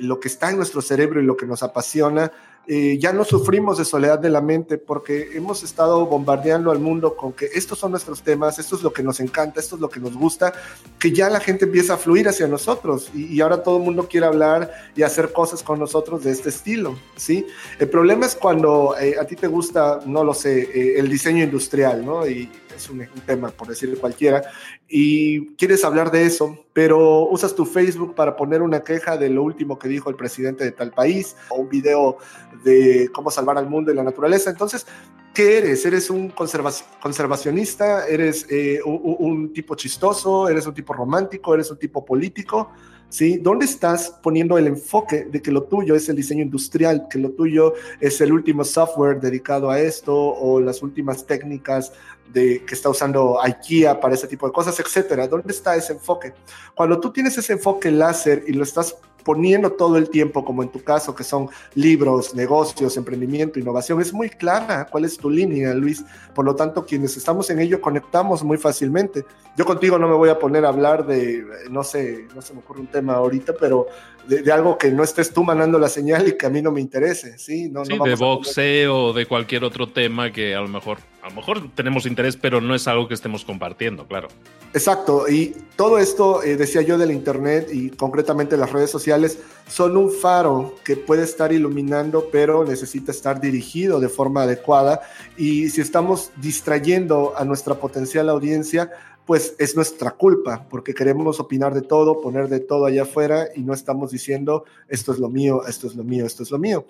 lo 0.01 0.21
que 0.21 0.29
está 0.29 0.51
en 0.51 0.59
nuestro 0.59 0.83
cerebro 0.83 1.23
y 1.23 1.25
lo 1.25 1.39
que 1.39 1.47
nos 1.47 1.63
apasiona, 1.63 2.31
eh, 2.69 2.97
ya 3.01 3.13
no 3.13 3.25
sufrimos 3.25 3.79
de 3.79 3.85
soledad 3.85 4.21
de 4.21 4.31
la 4.31 4.41
mente 4.41 4.79
porque 4.79 5.31
hemos 5.35 5.65
estado 5.65 6.07
bombardeando 6.07 6.71
al 6.71 6.79
mundo 6.79 7.17
con 7.17 7.33
que 7.33 7.47
estos 7.55 7.79
son 7.79 7.91
nuestros 7.91 8.23
temas, 8.23 8.59
esto 8.59 8.77
es 8.77 8.83
lo 8.83 8.93
que 8.93 9.03
nos 9.03 9.19
encanta, 9.19 9.59
esto 9.59 9.75
es 9.75 9.81
lo 9.81 9.91
que 9.91 9.99
nos 9.99 10.15
gusta, 10.15 10.53
que 10.99 11.11
ya 11.11 11.29
la 11.29 11.41
gente 11.41 11.65
empieza 11.65 11.95
a 11.95 11.97
fluir 11.97 12.29
hacia 12.29 12.47
nosotros 12.47 13.11
y, 13.15 13.41
ahora 13.41 13.65
todo 13.65 13.79
el 13.79 13.83
mundo 13.83 14.07
quiere 14.09 14.27
hablar 14.27 14.71
y 14.95 15.03
hacer 15.03 15.33
cosas 15.33 15.65
con 15.65 15.81
nosotros 15.81 16.23
de 16.23 16.31
este 16.31 16.51
estilo, 16.51 16.97
¿sí? 17.17 17.45
El 17.81 17.89
problema 17.89 18.27
es 18.27 18.37
cuando 18.37 18.95
eh, 19.01 19.17
a 19.21 19.25
ti 19.25 19.35
te 19.35 19.49
gusta, 19.49 20.01
no 20.07 20.23
lo 20.23 20.33
sé, 20.33 20.63
eh, 20.63 20.99
el 20.99 21.09
diseño 21.09 21.43
industrial, 21.43 22.07
¿no? 22.07 22.25
Y 22.29 22.49
es 22.83 22.91
un, 22.91 23.07
tema, 23.27 23.49
por 23.51 23.69
decir 23.69 23.97
cualquiera, 23.99 24.43
y 24.89 25.55
quieres 25.55 25.85
hablar 25.85 26.11
de 26.11 26.27
eso, 26.27 26.65
pero 26.73 27.29
usas 27.29 27.55
tu 27.55 27.65
Facebook 27.65 28.15
para 28.15 28.37
poner 28.37 28.63
una 28.63 28.83
queja 28.83 29.17
de 29.17 29.29
lo 29.31 29.43
último 29.43 29.79
que 29.79 29.89
dijo 29.89 30.11
el 30.11 30.17
presidente 30.17 30.65
de 30.65 30.73
tal 30.73 30.91
país 30.91 31.37
o 31.51 31.57
un 31.57 31.69
video 31.69 32.19
de 32.65 33.11
cómo 33.13 33.31
salvar 33.31 33.59
al 33.59 33.69
mundo 33.69 33.93
y 33.93 33.95
la 33.95 34.03
naturaleza. 34.03 34.51
Entonces, 34.51 34.87
¿qué 35.35 35.59
eres? 35.59 35.85
¿Eres 35.85 36.11
un 36.11 36.31
conservacionista? 36.31 38.07
¿Eres 38.07 38.47
eh, 38.51 38.81
un, 38.85 39.53
tipo 39.53 39.75
chistoso? 39.75 40.49
¿Eres 40.49 40.67
un 40.67 40.75
tipo 40.75 40.93
romántico? 40.93 41.55
¿Eres 41.55 41.71
un 41.71 41.79
tipo 41.79 42.05
político? 42.05 42.71
¿Sí? 43.13 43.37
¿Dónde 43.37 43.67
estás 43.67 44.09
poniendo 44.23 44.57
el 44.57 44.67
enfoque 44.67 45.27
de 45.27 45.43
que 45.43 45.51
lo 45.51 45.65
tuyo 45.65 45.95
es 45.95 46.09
el 46.09 46.17
diseño 46.17 46.45
industrial, 46.45 47.09
que 47.11 47.19
lo 47.19 47.33
tuyo 47.33 47.75
es 48.01 48.23
el 48.23 48.33
último 48.33 48.65
software 48.65 49.21
dedicado 49.21 49.71
a 49.71 49.79
esto 49.79 50.17
o 50.17 50.59
las 50.63 50.83
últimas 50.83 51.27
técnicas 51.27 51.93
de, 52.33 52.65
que 52.65 52.75
está 52.75 52.89
usando 52.89 53.39
IKEA 53.43 54.01
para 54.01 54.15
ese 54.15 54.27
tipo 54.27 54.47
de 54.47 54.55
cosas, 54.55 54.81
etcétera. 54.81 55.29
¿Dónde 55.29 55.53
está 55.53 55.77
ese 55.77 55.93
enfoque? 55.93 56.33
Cuando 56.75 56.99
tú 57.01 57.13
tienes 57.13 57.37
ese 57.37 57.53
enfoque 57.53 57.91
láser 57.91 58.45
y 58.49 58.53
lo 58.55 58.63
estás 58.63 58.97
poniendo 59.25 59.73
todo 59.73 59.97
el 59.97 60.11
tiempo, 60.11 60.45
como 60.45 60.63
en 60.63 60.71
tu 60.71 60.83
caso, 60.83 61.15
que 61.15 61.25
son 61.25 61.49
libros, 61.75 62.35
negocios, 62.35 62.97
emprendimiento, 62.97 63.59
innovación, 63.59 64.01
es 64.01 64.13
muy 64.13 64.29
clara 64.31 64.87
cuál 64.91 65.05
es 65.05 65.17
tu 65.17 65.31
línea, 65.31 65.75
Luis. 65.75 66.05
Por 66.35 66.45
lo 66.45 66.55
tanto, 66.55 66.85
quienes 66.85 67.17
estamos 67.17 67.51
en 67.51 67.61
ello 67.61 67.81
conectamos 67.81 68.43
muy 68.43 68.59
fácilmente. 68.59 69.25
Yo 69.57 69.65
contigo 69.65 69.99
no 69.99 70.09
me 70.09 70.15
voy 70.15 70.31
a 70.31 70.39
poner 70.39 70.65
a 70.65 70.69
hablar 70.69 71.07
de, 71.07 71.45
no 71.71 71.85
sé, 71.85 72.27
no 72.35 72.43
se 72.43 72.55
me 72.55 72.61
ocurre 72.61 72.81
un 72.81 72.87
tema 72.87 73.15
ahorita, 73.15 73.55
pero 73.59 73.87
de, 74.27 74.51
algo 74.53 74.79
que 74.79 74.91
no 74.91 75.03
estés 75.03 75.33
tú 75.33 75.45
mandando 75.45 75.79
la 75.79 75.89
señal 75.89 76.29
y 76.29 76.37
que 76.37 76.47
a 76.47 76.51
mí 76.51 76.63
no 76.63 76.73
me 76.73 76.81
interese, 76.81 77.39
¿sí? 77.39 77.69
No, 77.69 77.85
sí, 77.85 77.99
de 78.03 78.15
boxeo 78.15 79.07
o 79.07 79.13
de 79.13 79.27
cualquier 79.27 79.65
otro 79.65 79.89
tema 79.89 80.33
que 80.33 80.55
a 80.55 80.61
lo 80.61 80.69
mejor, 80.69 80.99
a 81.23 81.29
lo 81.29 81.37
mejor 81.37 81.71
tenemos 81.77 82.05
interés, 82.05 82.37
pero 82.37 82.61
no 82.61 82.75
es 82.75 82.89
algo 82.89 83.07
que 83.07 83.15
estemos 83.15 83.45
compartiendo, 83.45 84.07
claro. 84.09 84.27
Exacto, 84.75 85.29
y 85.29 85.55
todo 85.77 85.99
esto, 85.99 86.43
eh, 86.43 86.57
decía 86.57 86.83
yo, 86.83 86.99
del 86.99 87.13
Internet 87.13 87.69
y 87.73 87.91
concretamente 87.91 88.57
las 88.57 88.73
redes 88.73 88.91
sociales, 88.91 89.39
son 89.69 89.97
un 89.97 90.11
faro 90.11 90.75
que 90.85 90.97
puede 90.97 91.23
estar 91.23 91.53
iluminando, 91.53 92.27
pero 92.33 92.65
necesita 92.65 93.13
estar 93.13 93.41
dirigido 93.41 94.01
de 94.01 94.09
forma 94.09 94.43
adecuada. 94.43 95.03
Y 95.37 95.69
si 95.69 95.81
estamos 95.81 96.33
distrayendo 96.39 97.35
a 97.37 97.45
nuestra 97.45 97.77
potencial 97.77 98.29
audiencia, 98.29 98.91
pues 99.25 99.55
es 99.61 99.77
nuestra 99.77 100.11
culpa, 100.11 100.67
porque 100.69 100.93
queremos 100.93 101.39
opinar 101.39 101.73
de 101.73 101.83
todo, 101.83 102.21
poner 102.21 102.49
de 102.49 102.59
todo 102.59 102.87
allá 102.87 103.03
afuera 103.03 103.47
y 103.55 103.61
no 103.61 103.75
estamos 103.75 104.11
diciendo, 104.11 104.65
esto 104.89 105.13
es 105.13 105.21
lo 105.21 105.29
mío, 105.29 105.63
esto 105.69 105.87
es 105.87 105.95
lo 105.95 106.03
mío, 106.03 106.27
esto 106.27 106.43
es 106.43 106.51
lo 106.51 106.59
mío. 106.59 106.85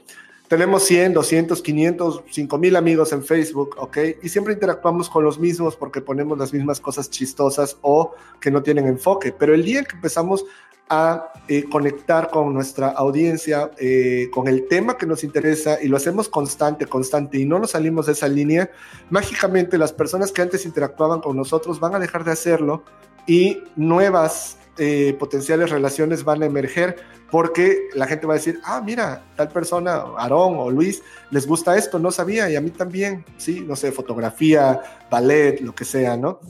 Tenemos 0.53 0.83
100, 0.83 1.15
200, 1.15 1.63
500, 1.63 2.25
5000 2.31 2.77
amigos 2.77 3.11
en 3.15 3.25
Facebook, 3.25 3.75
¿ok? 3.79 3.97
Y 4.23 4.29
siempre 4.29 4.53
interactuamos 4.53 5.09
con 5.09 5.25
los 5.25 5.39
mismos 5.39 5.77
porque 5.77 6.03
ponemos 6.03 6.37
las 6.37 6.53
mismas 6.53 6.79
cosas 6.79 7.09
chistosas 7.09 7.79
o 7.81 8.13
que 8.39 8.51
no 8.51 8.63
tienen 8.63 8.87
enfoque. 8.87 9.33
Pero 9.33 9.55
el 9.55 9.65
día 9.65 9.83
que 9.83 9.97
empezamos 9.97 10.45
a 10.91 11.33
eh, 11.49 11.65
conectar 11.71 12.29
con 12.29 12.53
nuestra 12.53 12.89
audiencia, 12.89 13.71
eh, 13.79 14.29
con 14.31 14.47
el 14.47 14.69
tema 14.69 14.99
que 14.99 15.07
nos 15.07 15.25
interesa 15.25 15.83
y 15.83 15.89
lo 15.89 15.97
hacemos 15.97 16.29
constante, 16.29 16.85
constante 16.85 17.39
y 17.39 17.47
no 17.47 17.59
nos 17.59 17.71
salimos 17.71 18.05
de 18.05 18.13
esa 18.13 18.29
línea, 18.29 18.71
mágicamente 19.09 19.79
las 19.79 19.95
personas 19.95 20.33
que 20.33 20.43
antes 20.43 20.67
interactuaban 20.67 21.23
con 21.23 21.35
nosotros 21.35 21.81
van 21.81 21.95
a 21.95 21.99
dejar 21.99 22.25
de 22.25 22.33
hacerlo 22.33 22.85
y 23.27 23.63
nuevas 23.77 24.59
eh, 24.79 25.17
potenciales 25.19 25.71
relaciones 25.71 26.25
van 26.25 26.43
a 26.43 26.47
emerger 26.47 26.97
porque 27.31 27.89
la 27.95 28.07
gente 28.07 28.27
va 28.27 28.35
a 28.35 28.37
decir, 28.37 28.61
ah, 28.63 28.83
mira, 28.85 29.25
tal 29.37 29.49
persona, 29.49 30.05
Aarón 30.19 30.55
o 30.59 30.71
Luis, 30.71 31.03
les 31.31 31.47
gusta 31.47 31.79
esto, 31.79 31.99
no 31.99 32.11
sabía, 32.11 32.51
y 32.51 32.57
a 32.57 32.61
mí 32.61 32.71
también, 32.71 33.25
sí, 33.39 33.65
no 33.67 33.75
sé, 33.75 33.91
fotografía, 33.91 34.83
ballet, 35.11 35.61
lo 35.63 35.75
que 35.75 35.87
sea, 35.87 36.15
¿no? 36.19 36.41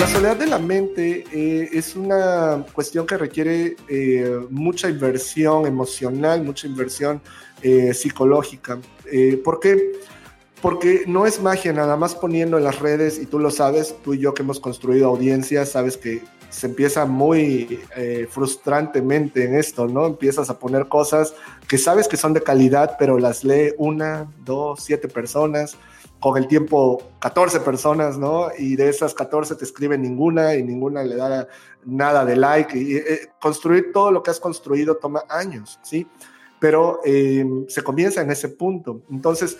La 0.00 0.06
soledad 0.06 0.36
de 0.36 0.46
la 0.46 0.58
mente 0.58 1.26
eh, 1.30 1.68
es 1.74 1.94
una 1.94 2.64
cuestión 2.72 3.06
que 3.06 3.18
requiere 3.18 3.76
eh, 3.86 4.40
mucha 4.48 4.88
inversión 4.88 5.66
emocional, 5.66 6.42
mucha 6.42 6.66
inversión 6.66 7.20
eh, 7.60 7.92
psicológica. 7.92 8.78
¿Por 9.44 9.60
qué? 9.60 9.74
Porque 9.74 9.92
no 11.06 11.26
es 11.26 11.40
magia, 11.40 11.72
nada 11.72 11.96
más 11.96 12.14
poniendo 12.14 12.58
en 12.58 12.64
las 12.64 12.80
redes, 12.80 13.18
y 13.18 13.26
tú 13.26 13.38
lo 13.38 13.50
sabes, 13.50 13.94
tú 14.02 14.14
y 14.14 14.18
yo 14.18 14.34
que 14.34 14.42
hemos 14.42 14.60
construido 14.60 15.08
audiencias, 15.08 15.70
sabes 15.70 15.96
que 15.96 16.22
se 16.50 16.66
empieza 16.66 17.06
muy 17.06 17.80
eh, 17.96 18.26
frustrantemente 18.28 19.44
en 19.44 19.54
esto, 19.54 19.86
¿no? 19.86 20.06
Empiezas 20.06 20.50
a 20.50 20.58
poner 20.58 20.88
cosas 20.88 21.34
que 21.68 21.78
sabes 21.78 22.08
que 22.08 22.16
son 22.16 22.32
de 22.32 22.42
calidad, 22.42 22.96
pero 22.98 23.18
las 23.18 23.44
lee 23.44 23.72
una, 23.78 24.28
dos, 24.44 24.82
siete 24.82 25.08
personas, 25.08 25.76
con 26.18 26.36
el 26.36 26.48
tiempo 26.48 27.02
14 27.20 27.60
personas, 27.60 28.18
¿no? 28.18 28.48
Y 28.58 28.76
de 28.76 28.88
esas 28.90 29.14
14 29.14 29.54
te 29.54 29.64
escriben 29.64 30.02
ninguna 30.02 30.54
y 30.54 30.62
ninguna 30.62 31.02
le 31.02 31.16
da 31.16 31.48
nada 31.84 32.24
de 32.24 32.36
like. 32.36 32.76
Y, 32.78 32.96
eh, 32.96 33.30
construir 33.40 33.92
todo 33.92 34.10
lo 34.10 34.22
que 34.22 34.30
has 34.30 34.40
construido 34.40 34.96
toma 34.96 35.24
años, 35.30 35.78
¿sí? 35.82 36.06
Pero 36.58 37.00
eh, 37.04 37.46
se 37.68 37.82
comienza 37.82 38.20
en 38.20 38.30
ese 38.30 38.48
punto. 38.48 39.00
Entonces, 39.10 39.56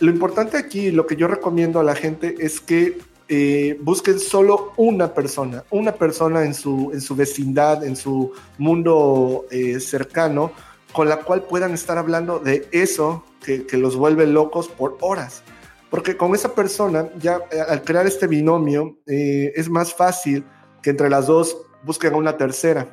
lo 0.00 0.10
importante 0.10 0.56
aquí, 0.56 0.90
lo 0.90 1.06
que 1.06 1.16
yo 1.16 1.28
recomiendo 1.28 1.78
a 1.78 1.84
la 1.84 1.94
gente 1.94 2.34
es 2.38 2.60
que 2.60 2.98
eh, 3.28 3.78
busquen 3.82 4.18
solo 4.18 4.72
una 4.76 5.14
persona, 5.14 5.62
una 5.70 5.92
persona 5.92 6.44
en 6.44 6.54
su, 6.54 6.90
en 6.92 7.00
su 7.00 7.14
vecindad, 7.14 7.84
en 7.84 7.94
su 7.94 8.32
mundo 8.58 9.46
eh, 9.50 9.78
cercano, 9.78 10.52
con 10.92 11.08
la 11.08 11.18
cual 11.18 11.44
puedan 11.44 11.72
estar 11.72 11.96
hablando 11.98 12.40
de 12.40 12.66
eso 12.72 13.24
que, 13.44 13.64
los 13.76 13.94
vuelve 13.94 14.26
locos 14.26 14.68
por 14.68 14.98
horas. 15.00 15.42
Porque 15.90 16.16
con 16.16 16.34
esa 16.34 16.54
persona, 16.54 17.08
ya 17.18 17.40
eh, 17.52 17.60
al 17.60 17.82
crear 17.82 18.06
este 18.06 18.26
binomio, 18.26 18.98
es 19.06 19.68
más 19.68 19.94
fácil 19.94 20.44
que 20.82 20.90
entre 20.90 21.10
las 21.10 21.26
dos 21.26 21.56
busquen 21.84 22.14
a 22.14 22.16
una 22.16 22.36
tercera 22.36 22.88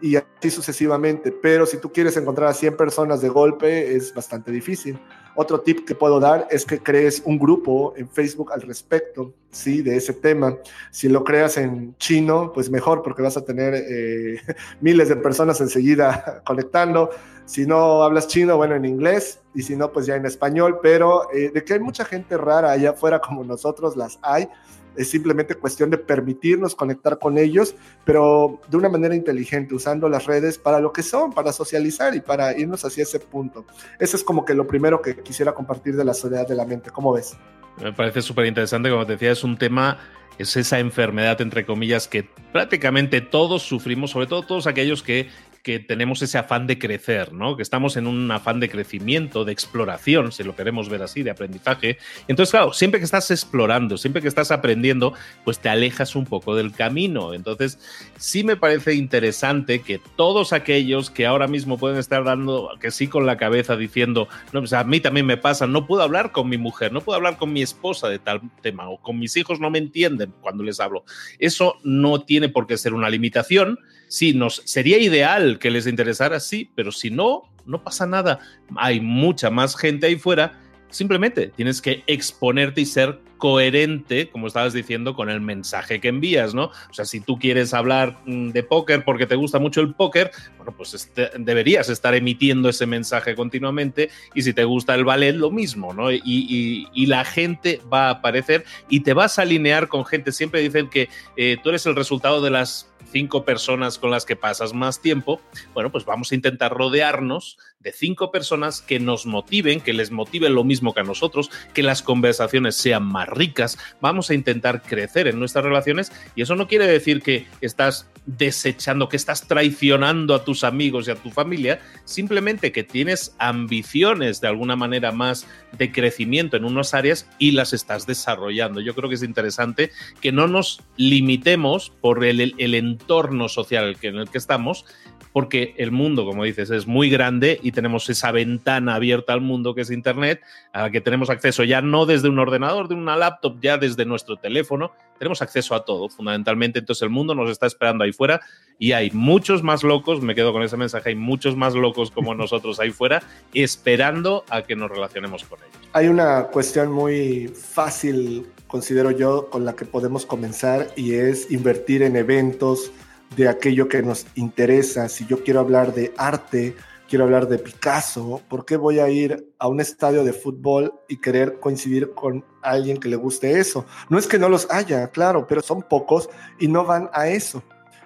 y 0.00 0.16
así 0.16 0.50
sucesivamente. 0.50 1.32
Pero 1.32 1.66
si 1.66 1.78
tú 1.78 1.92
quieres 1.92 2.16
encontrar 2.16 2.48
a 2.48 2.54
100 2.54 2.76
personas 2.76 3.20
de 3.20 3.28
golpe, 3.28 3.94
es 3.96 4.14
bastante 4.14 4.50
difícil. 4.50 4.98
Otro 5.34 5.60
tip 5.60 5.86
que 5.86 5.94
puedo 5.94 6.18
dar 6.18 6.48
es 6.50 6.64
que 6.64 6.80
crees 6.80 7.22
un 7.24 7.38
grupo 7.38 7.94
en 7.96 8.08
Facebook 8.08 8.52
al 8.52 8.62
respecto, 8.62 9.34
¿sí? 9.50 9.82
De 9.82 9.96
ese 9.96 10.12
tema. 10.12 10.56
Si 10.90 11.08
lo 11.08 11.22
creas 11.22 11.56
en 11.58 11.96
chino, 11.98 12.52
pues 12.52 12.70
mejor, 12.70 13.02
porque 13.02 13.22
vas 13.22 13.36
a 13.36 13.44
tener 13.44 13.74
eh, 13.74 14.40
miles 14.80 15.08
de 15.08 15.16
personas 15.16 15.60
enseguida 15.60 16.42
conectando. 16.46 17.10
Si 17.44 17.66
no 17.66 18.02
hablas 18.02 18.26
chino, 18.26 18.56
bueno, 18.56 18.74
en 18.74 18.84
inglés, 18.84 19.40
y 19.54 19.62
si 19.62 19.76
no, 19.76 19.92
pues 19.92 20.06
ya 20.06 20.16
en 20.16 20.26
español, 20.26 20.80
pero 20.82 21.32
eh, 21.32 21.50
de 21.54 21.64
que 21.64 21.74
hay 21.74 21.80
mucha 21.80 22.04
gente 22.04 22.36
rara 22.36 22.72
allá 22.72 22.90
afuera 22.90 23.20
como 23.20 23.44
nosotros, 23.44 23.96
las 23.96 24.18
hay, 24.22 24.48
es 24.96 25.10
simplemente 25.10 25.54
cuestión 25.54 25.90
de 25.90 25.98
permitirnos 25.98 26.74
conectar 26.74 27.18
con 27.18 27.38
ellos, 27.38 27.74
pero 28.04 28.60
de 28.68 28.76
una 28.76 28.88
manera 28.88 29.14
inteligente, 29.14 29.74
usando 29.74 30.08
las 30.08 30.26
redes 30.26 30.58
para 30.58 30.80
lo 30.80 30.92
que 30.92 31.02
son, 31.02 31.32
para 31.32 31.52
socializar 31.52 32.14
y 32.14 32.20
para 32.20 32.56
irnos 32.56 32.84
hacia 32.84 33.02
ese 33.02 33.20
punto. 33.20 33.64
Eso 33.98 34.16
es 34.16 34.24
como 34.24 34.44
que 34.44 34.54
lo 34.54 34.66
primero 34.66 35.00
que 35.02 35.22
quisiera 35.22 35.52
compartir 35.52 35.96
de 35.96 36.04
la 36.04 36.14
soledad 36.14 36.46
de 36.46 36.54
la 36.54 36.64
mente. 36.64 36.90
¿Cómo 36.90 37.12
ves? 37.12 37.36
Me 37.82 37.92
parece 37.92 38.22
súper 38.22 38.46
interesante, 38.46 38.90
como 38.90 39.06
te 39.06 39.12
decía, 39.12 39.30
es 39.30 39.44
un 39.44 39.56
tema 39.56 39.98
es 40.38 40.56
esa 40.56 40.78
enfermedad, 40.78 41.40
entre 41.40 41.66
comillas, 41.66 42.06
que 42.06 42.28
prácticamente 42.52 43.20
todos 43.20 43.62
sufrimos, 43.62 44.12
sobre 44.12 44.28
todo 44.28 44.42
todos 44.42 44.66
aquellos 44.66 45.02
que 45.02 45.28
que 45.62 45.78
tenemos 45.78 46.22
ese 46.22 46.38
afán 46.38 46.66
de 46.66 46.78
crecer, 46.78 47.32
¿no? 47.32 47.56
Que 47.56 47.62
estamos 47.62 47.96
en 47.96 48.06
un 48.06 48.30
afán 48.30 48.60
de 48.60 48.68
crecimiento, 48.68 49.44
de 49.44 49.52
exploración, 49.52 50.32
si 50.32 50.42
lo 50.44 50.56
queremos 50.56 50.88
ver 50.88 51.02
así, 51.02 51.22
de 51.22 51.30
aprendizaje. 51.30 51.98
Entonces, 52.26 52.50
claro, 52.50 52.72
siempre 52.72 53.00
que 53.00 53.04
estás 53.04 53.30
explorando, 53.30 53.96
siempre 53.96 54.22
que 54.22 54.28
estás 54.28 54.50
aprendiendo, 54.50 55.14
pues 55.44 55.58
te 55.58 55.68
alejas 55.68 56.16
un 56.16 56.24
poco 56.24 56.54
del 56.54 56.72
camino. 56.72 57.34
Entonces, 57.34 57.78
sí 58.16 58.44
me 58.44 58.56
parece 58.56 58.94
interesante 58.94 59.80
que 59.80 60.00
todos 60.16 60.52
aquellos 60.52 61.10
que 61.10 61.26
ahora 61.26 61.46
mismo 61.46 61.78
pueden 61.78 61.98
estar 61.98 62.24
dando 62.24 62.70
que 62.80 62.90
sí 62.90 63.08
con 63.08 63.26
la 63.26 63.36
cabeza 63.36 63.76
diciendo, 63.76 64.28
no, 64.52 64.60
pues 64.60 64.72
a 64.72 64.84
mí 64.84 65.00
también 65.00 65.26
me 65.26 65.36
pasa, 65.36 65.66
no 65.66 65.86
puedo 65.86 66.02
hablar 66.02 66.32
con 66.32 66.48
mi 66.48 66.58
mujer, 66.58 66.92
no 66.92 67.00
puedo 67.00 67.16
hablar 67.16 67.36
con 67.36 67.52
mi 67.52 67.62
esposa 67.62 68.08
de 68.08 68.18
tal 68.18 68.40
tema, 68.62 68.88
o 68.88 68.98
con 69.00 69.18
mis 69.18 69.36
hijos 69.36 69.60
no 69.60 69.70
me 69.70 69.78
entienden 69.78 70.34
cuando 70.40 70.62
les 70.62 70.80
hablo. 70.80 71.04
Eso 71.38 71.76
no 71.84 72.22
tiene 72.22 72.48
por 72.48 72.66
qué 72.66 72.76
ser 72.76 72.94
una 72.94 73.10
limitación 73.10 73.78
Sí, 74.08 74.32
nos 74.32 74.62
sería 74.64 74.98
ideal 74.98 75.58
que 75.58 75.70
les 75.70 75.86
interesara, 75.86 76.40
sí, 76.40 76.70
pero 76.74 76.92
si 76.92 77.10
no, 77.10 77.42
no 77.66 77.84
pasa 77.84 78.06
nada. 78.06 78.40
Hay 78.76 79.00
mucha 79.00 79.50
más 79.50 79.76
gente 79.76 80.06
ahí 80.06 80.16
fuera. 80.16 80.58
Simplemente 80.90 81.48
tienes 81.48 81.82
que 81.82 82.02
exponerte 82.06 82.80
y 82.80 82.86
ser 82.86 83.20
coherente, 83.38 84.28
como 84.28 84.46
estabas 84.46 84.72
diciendo, 84.72 85.14
con 85.14 85.30
el 85.30 85.40
mensaje 85.40 86.00
que 86.00 86.08
envías, 86.08 86.54
¿no? 86.54 86.64
O 86.90 86.92
sea, 86.92 87.04
si 87.04 87.20
tú 87.20 87.38
quieres 87.38 87.72
hablar 87.72 88.18
mm, 88.26 88.50
de 88.50 88.62
póker 88.62 89.04
porque 89.04 89.26
te 89.26 89.36
gusta 89.36 89.58
mucho 89.58 89.80
el 89.80 89.94
póker, 89.94 90.30
bueno, 90.56 90.74
pues 90.76 90.94
este, 90.94 91.30
deberías 91.38 91.88
estar 91.88 92.14
emitiendo 92.14 92.68
ese 92.68 92.86
mensaje 92.86 93.34
continuamente 93.34 94.10
y 94.34 94.42
si 94.42 94.52
te 94.52 94.64
gusta 94.64 94.94
el 94.94 95.04
ballet, 95.04 95.34
lo 95.34 95.50
mismo, 95.50 95.94
¿no? 95.94 96.12
Y, 96.12 96.88
la 97.08 97.24
gente 97.24 97.80
va 97.90 98.08
a 98.08 98.10
aparecer 98.10 98.66
y 98.90 99.00
te 99.00 99.14
vas 99.14 99.38
a 99.38 99.42
alinear 99.42 99.88
con 99.88 100.04
gente. 100.04 100.30
Siempre 100.30 100.60
dicen 100.60 100.90
que 100.90 101.08
eh, 101.38 101.56
tú 101.62 101.70
eres 101.70 101.86
el 101.86 101.96
resultado 101.96 102.42
de 102.42 102.50
las 102.50 102.92
cinco 103.10 103.44
personas 103.44 103.98
con 103.98 104.10
las 104.10 104.24
que 104.24 104.36
pasas 104.36 104.72
más 104.72 105.00
tiempo, 105.00 105.40
bueno, 105.74 105.90
pues 105.90 106.04
vamos 106.04 106.30
a 106.30 106.34
intentar 106.34 106.72
rodearnos 106.72 107.58
de 107.80 107.92
cinco 107.92 108.30
personas 108.30 108.80
que 108.80 109.00
nos 109.00 109.26
motiven, 109.26 109.80
que 109.80 109.92
les 109.92 110.10
motiven 110.10 110.54
lo 110.54 110.64
mismo 110.64 110.94
que 110.94 111.00
a 111.00 111.04
nosotros, 111.04 111.50
que 111.74 111.82
las 111.82 112.02
conversaciones 112.02 112.76
sean 112.76 113.04
más 113.04 113.27
ricas. 113.30 113.78
Vamos 114.00 114.30
a 114.30 114.34
intentar 114.34 114.82
crecer 114.82 115.28
en 115.28 115.38
nuestras 115.38 115.64
relaciones 115.64 116.12
y 116.34 116.42
eso 116.42 116.56
no 116.56 116.68
quiere 116.68 116.86
decir 116.86 117.22
que 117.22 117.46
estás 117.60 118.08
desechando, 118.26 119.08
que 119.08 119.16
estás 119.16 119.46
traicionando 119.46 120.34
a 120.34 120.44
tus 120.44 120.64
amigos 120.64 121.08
y 121.08 121.10
a 121.10 121.14
tu 121.14 121.30
familia, 121.30 121.80
simplemente 122.04 122.72
que 122.72 122.84
tienes 122.84 123.34
ambiciones 123.38 124.40
de 124.40 124.48
alguna 124.48 124.76
manera 124.76 125.12
más 125.12 125.46
de 125.72 125.90
crecimiento 125.92 126.56
en 126.56 126.64
unas 126.64 126.94
áreas 126.94 127.28
y 127.38 127.52
las 127.52 127.72
estás 127.72 128.06
desarrollando. 128.06 128.80
Yo 128.80 128.94
creo 128.94 129.08
que 129.08 129.14
es 129.14 129.22
interesante 129.22 129.90
que 130.20 130.32
no 130.32 130.46
nos 130.46 130.82
limitemos 130.96 131.90
por 132.00 132.24
el, 132.24 132.54
el 132.58 132.74
entorno 132.74 133.48
social 133.48 133.96
en 134.02 134.16
el 134.16 134.28
que 134.28 134.38
estamos, 134.38 134.84
porque 135.32 135.74
el 135.78 135.90
mundo, 135.90 136.24
como 136.24 136.44
dices, 136.44 136.70
es 136.70 136.86
muy 136.86 137.10
grande 137.10 137.58
y 137.62 137.72
tenemos 137.72 138.08
esa 138.10 138.32
ventana 138.32 138.94
abierta 138.94 139.32
al 139.32 139.40
mundo 139.40 139.74
que 139.74 139.82
es 139.82 139.90
Internet, 139.90 140.40
a 140.72 140.82
la 140.82 140.90
que 140.90 141.00
tenemos 141.00 141.30
acceso 141.30 141.64
ya 141.64 141.80
no 141.80 142.06
desde 142.06 142.28
un 142.28 142.38
ordenador, 142.38 142.88
de 142.88 142.94
una 142.94 143.16
laptop, 143.16 143.58
ya 143.60 143.78
desde 143.78 144.04
nuestro 144.04 144.36
teléfono, 144.36 144.92
tenemos 145.18 145.42
acceso 145.42 145.74
a 145.74 145.84
todo, 145.84 146.08
fundamentalmente. 146.08 146.78
Entonces 146.78 147.02
el 147.02 147.10
mundo 147.10 147.34
nos 147.34 147.50
está 147.50 147.66
esperando 147.66 148.04
ahí 148.04 148.12
fuera 148.12 148.40
y 148.78 148.92
hay 148.92 149.10
muchos 149.10 149.62
más 149.62 149.82
locos, 149.82 150.22
me 150.22 150.34
quedo 150.34 150.52
con 150.52 150.62
ese 150.62 150.76
mensaje, 150.76 151.10
hay 151.10 151.14
muchos 151.16 151.56
más 151.56 151.74
locos 151.74 152.10
como 152.10 152.34
nosotros 152.36 152.80
ahí 152.80 152.90
fuera, 152.90 153.22
esperando 153.52 154.44
a 154.48 154.62
que 154.62 154.76
nos 154.76 154.90
relacionemos 154.90 155.44
con 155.44 155.58
ellos. 155.58 155.88
Hay 155.92 156.08
una 156.08 156.44
cuestión 156.44 156.92
muy 156.92 157.48
fácil, 157.48 158.46
considero 158.66 159.10
yo, 159.10 159.50
con 159.50 159.64
la 159.64 159.74
que 159.74 159.84
podemos 159.84 160.24
comenzar 160.26 160.88
y 160.96 161.14
es 161.14 161.50
invertir 161.50 162.02
en 162.02 162.16
eventos 162.16 162.92
de 163.36 163.48
aquello 163.48 163.88
que 163.88 164.02
nos 164.02 164.26
interesa. 164.34 165.08
Si 165.08 165.26
yo 165.26 165.42
quiero 165.42 165.60
hablar 165.60 165.94
de 165.94 166.12
arte, 166.16 166.74
quiero 167.08 167.24
hablar 167.24 167.48
de 167.48 167.58
Picasso, 167.58 168.42
¿por 168.48 168.64
qué 168.64 168.76
voy 168.76 168.98
a 168.98 169.08
ir 169.08 169.52
a 169.58 169.66
un 169.68 169.80
estadio 169.80 170.24
de 170.24 170.32
fútbol 170.32 170.92
y 171.08 171.16
querer 171.16 171.58
coincidir 171.58 172.12
con 172.12 172.44
alguien 172.62 172.98
que 172.98 173.08
le 173.08 173.16
guste 173.16 173.58
eso? 173.58 173.86
No 174.08 174.18
es 174.18 174.26
que 174.26 174.38
no 174.38 174.48
los 174.48 174.70
haya, 174.70 175.08
claro, 175.08 175.46
pero 175.46 175.62
son 175.62 175.82
pocos 175.82 176.28
y 176.60 176.68
no 176.68 176.84
van 176.84 177.08
a 177.12 177.28
eso. 177.28 177.62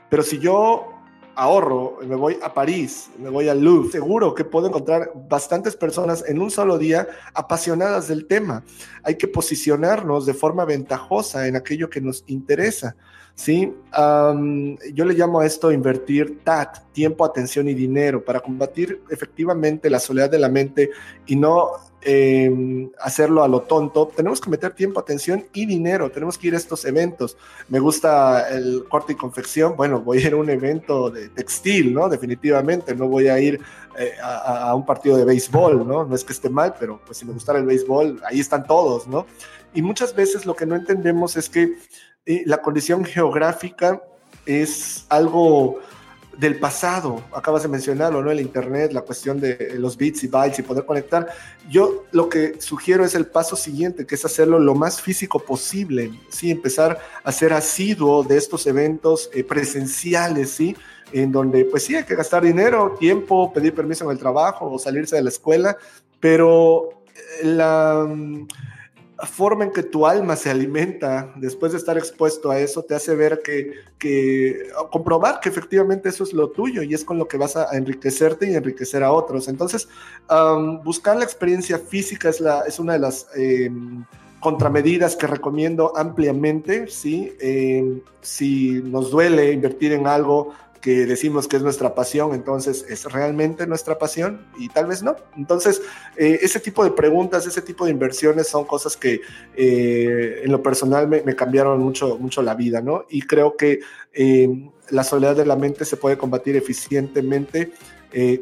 Pero 0.09 0.23
si 0.23 0.39
yo 0.39 0.93
ahorro, 1.35 1.99
me 2.07 2.15
voy 2.15 2.39
a 2.43 2.53
París, 2.53 3.11
me 3.19 3.31
voy 3.31 3.49
al 3.49 3.61
Louvre, 3.61 3.91
seguro 3.91 4.35
que 4.35 4.45
puedo 4.45 4.69
encontrar 4.69 5.11
bastantes 5.29 5.77
personas 5.77 6.25
en 6.29 6.41
un 6.41 6.51
solo 6.51 6.79
día 6.79 7.09
apasionadas 7.35 8.09
del 8.09 8.27
tema. 8.27 8.63
Hay 9.03 9.17
que 9.17 9.29
posicionarnos 9.29 10.27
de 10.27 10.35
forma 10.35 10.65
ventajosa 10.65 11.47
en 11.49 11.57
aquello 11.57 11.89
que 11.91 12.01
nos 12.01 12.25
interesa. 12.27 12.97
¿Sí? 13.35 13.73
yo 14.95 15.05
le 15.05 15.15
llamo 15.15 15.41
a 15.41 15.47
esto 15.47 15.73
invertir 15.73 16.41
TAT, 16.45 16.93
tiempo, 16.93 17.25
atención 17.25 17.69
y 17.69 17.75
dinero, 17.75 18.25
para 18.25 18.41
combatir 18.41 19.03
efectivamente 19.11 19.91
la 19.91 20.01
soledad 20.01 20.31
de 20.31 20.39
la 20.39 20.49
mente 20.49 20.91
y 21.27 21.37
no 21.37 21.71
em, 22.01 22.91
hacerlo 23.01 23.43
a 23.43 23.49
lo 23.49 23.63
tonto. 23.63 24.11
Tenemos 24.15 24.41
que 24.41 24.51
meter 24.51 24.73
tiempo, 24.73 24.99
atención 24.99 25.45
y 25.53 25.67
dinero, 25.67 26.11
tenemos 26.11 26.39
que 26.39 26.49
ir 26.49 26.55
a 26.55 26.57
estos 26.57 26.85
eventos. 26.85 27.37
Me 27.69 27.81
gusta 27.81 28.49
el 28.51 28.85
corte 28.89 29.13
y 29.13 29.17
confección, 29.17 29.77
bueno, 29.77 30.01
voy 30.01 30.19
a 30.19 30.27
ir 30.29 30.33
a 30.33 30.37
un 30.37 30.51
evento 30.51 31.11
de 31.11 31.29
textil, 31.29 31.93
¿no? 31.93 32.09
Definitivamente, 32.09 32.95
no 32.95 33.09
voy 33.09 33.29
a 33.29 33.39
ir 33.39 33.61
eh, 33.99 34.13
a, 34.23 34.75
un 34.75 34.87
partido 34.87 35.17
de 35.17 35.25
béisbol, 35.25 35.87
¿no? 35.87 36.05
No 36.05 36.15
es 36.15 36.25
que 36.25 36.33
esté 36.33 36.49
mal, 36.49 36.75
pero 36.81 37.01
pues 37.05 37.19
si 37.19 37.27
me 37.27 37.33
gustara 37.33 37.59
el 37.59 37.67
béisbol, 37.67 38.23
ahí 38.25 38.41
están 38.41 38.67
todos, 38.67 39.07
¿no? 39.07 39.27
Y 39.75 39.83
muchas 39.83 40.15
veces 40.15 40.45
lo 40.45 40.55
que 40.55 40.67
no 40.67 40.77
entendemos 40.77 41.37
es 41.37 41.49
que 41.49 41.77
la 42.25 42.63
condición 42.63 43.05
geográfica 43.05 44.01
es 44.47 45.07
algo 45.09 45.81
del 46.37 46.59
pasado, 46.59 47.23
acabas 47.33 47.63
de 47.63 47.69
mencionarlo, 47.69 48.23
¿no? 48.23 48.31
El 48.31 48.41
Internet, 48.41 48.93
la 48.93 49.03
cuestión 49.03 49.39
de 49.39 49.75
los 49.79 49.97
bits 49.97 50.25
y 50.25 50.29
bytes 50.29 50.61
y 50.61 50.63
poder 50.63 50.87
conectar. 50.87 51.29
Yo 51.69 52.07
lo 52.13 52.29
que 52.29 52.61
sugiero 52.61 53.05
es 53.05 53.15
el 53.15 53.27
paso 53.27 53.55
siguiente, 53.55 54.07
que 54.07 54.15
es 54.15 54.25
hacerlo 54.25 54.59
lo 54.59 54.75
más 54.75 55.01
físico 55.01 55.39
posible, 55.39 56.11
¿sí? 56.31 56.51
Empezar 56.51 56.99
a 57.23 57.33
ser 57.33 57.53
asiduo 57.53 58.23
de 58.23 58.39
estos 58.39 58.67
eventos 58.67 59.29
eh, 59.35 59.45
presenciales, 59.45 60.51
¿sí? 60.51 60.75
En 61.13 61.31
donde, 61.31 61.67
pues 61.67 61.85
sí, 61.85 61.97
hay 61.97 62.05
que 62.05 62.17
gastar 62.17 62.43
dinero, 62.43 62.97
tiempo, 62.99 63.53
pedir 63.53 63.75
permiso 63.75 64.05
en 64.05 64.13
el 64.13 64.19
trabajo 64.19 64.71
o 64.71 64.79
salirse 64.79 65.17
de 65.17 65.23
la 65.23 65.29
escuela, 65.29 65.77
pero 66.19 67.05
eh, 67.43 67.45
la 67.45 68.09
forma 69.27 69.65
en 69.65 69.71
que 69.71 69.83
tu 69.83 70.07
alma 70.07 70.35
se 70.37 70.51
alimenta 70.51 71.33
después 71.37 71.73
de 71.73 71.79
estar 71.79 71.97
expuesto 71.97 72.51
a 72.51 72.59
eso 72.59 72.83
te 72.83 72.95
hace 72.95 73.15
ver 73.15 73.41
que, 73.43 73.73
que 73.99 74.69
comprobar 74.91 75.39
que 75.41 75.49
efectivamente 75.49 76.09
eso 76.09 76.25
es 76.25 76.33
lo 76.33 76.51
tuyo 76.51 76.83
y 76.83 76.93
es 76.93 77.05
con 77.05 77.19
lo 77.19 77.29
que 77.29 77.37
vas 77.37 77.57
a 77.57 77.77
enriquecerte 77.77 78.51
y 78.51 78.55
enriquecer 78.55 79.03
a 79.03 79.13
otros. 79.13 79.49
Entonces, 79.49 79.89
buscar 80.83 81.17
la 81.17 81.25
experiencia 81.25 81.79
física 81.79 82.29
es, 82.29 82.41
la, 82.41 82.63
es 82.63 82.79
una 82.79 82.95
de 82.95 82.99
las 82.99 83.29
em, 83.37 84.05
contramedidas 84.41 85.15
que 85.15 85.29
recomiendo 85.29 85.97
ampliamente. 85.97 86.87
Em, 87.05 88.01
si 88.21 88.83
nos 88.83 89.11
duele 89.11 89.53
invertir 89.53 89.93
en 89.93 90.07
algo, 90.07 90.53
que 90.83 91.07
decimos 91.07 91.47
que 91.47 91.57
es 91.57 91.63
nuestra 91.63 91.95
pasión, 91.95 92.35
entonces 92.35 92.85
es 92.89 93.05
realmente 93.05 93.69
nuestra 93.69 93.99
pasión 93.99 94.45
y 94.59 94.69
tal 94.69 94.87
vez 94.87 95.03
no. 95.03 95.15
Entonces, 95.37 95.81
eh, 96.17 96.41
ese 96.43 96.59
tipo 96.59 96.83
de 96.83 96.91
preguntas, 96.91 97.47
ese 97.47 97.63
tipo 97.63 97.85
de 97.85 97.93
inversiones 97.93 98.49
son 98.49 98.65
cosas 98.65 98.97
que 98.97 99.21
eh, 99.57 100.43
en 100.45 100.51
lo 100.51 100.61
personal 100.61 101.07
me, 101.07 101.23
cambiaron 101.37 101.81
mucho, 101.81 102.19
mucho 102.19 102.43
la 102.43 102.57
vida, 102.57 102.81
¿no? 102.81 103.07
Y 103.09 103.23
creo 103.23 103.57
que 103.57 103.79
eh, 104.13 104.71
la 104.91 105.05
soledad 105.05 105.37
de 105.37 105.47
la 105.47 105.55
mente 105.55 105.85
se 105.85 105.97
puede 105.97 106.19
combatir 106.19 106.57
eficientemente. 106.57 107.73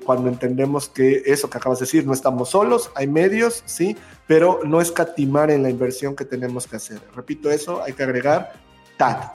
cuando 0.05 0.29
entendemos 0.29 0.89
que 0.89 1.23
eso 1.27 1.49
que 1.49 1.59
acabas 1.59 1.79
de 1.79 1.85
decir, 1.85 2.05
no 2.05 2.13
estamos 2.13 2.49
solos, 2.51 2.91
hay 2.97 3.07
medios, 3.07 3.63
sí, 3.67 3.97
pero 4.27 4.59
no 4.65 4.81
escatimar 4.81 5.49
en 5.53 5.63
la 5.63 5.71
inversión 5.71 6.17
que 6.17 6.25
tenemos 6.25 6.67
que 6.67 6.75
hacer. 6.75 6.99
Repito 7.15 7.53
eso, 7.53 7.81
hay 7.81 7.93
que 7.93 8.03
agregar 8.03 8.53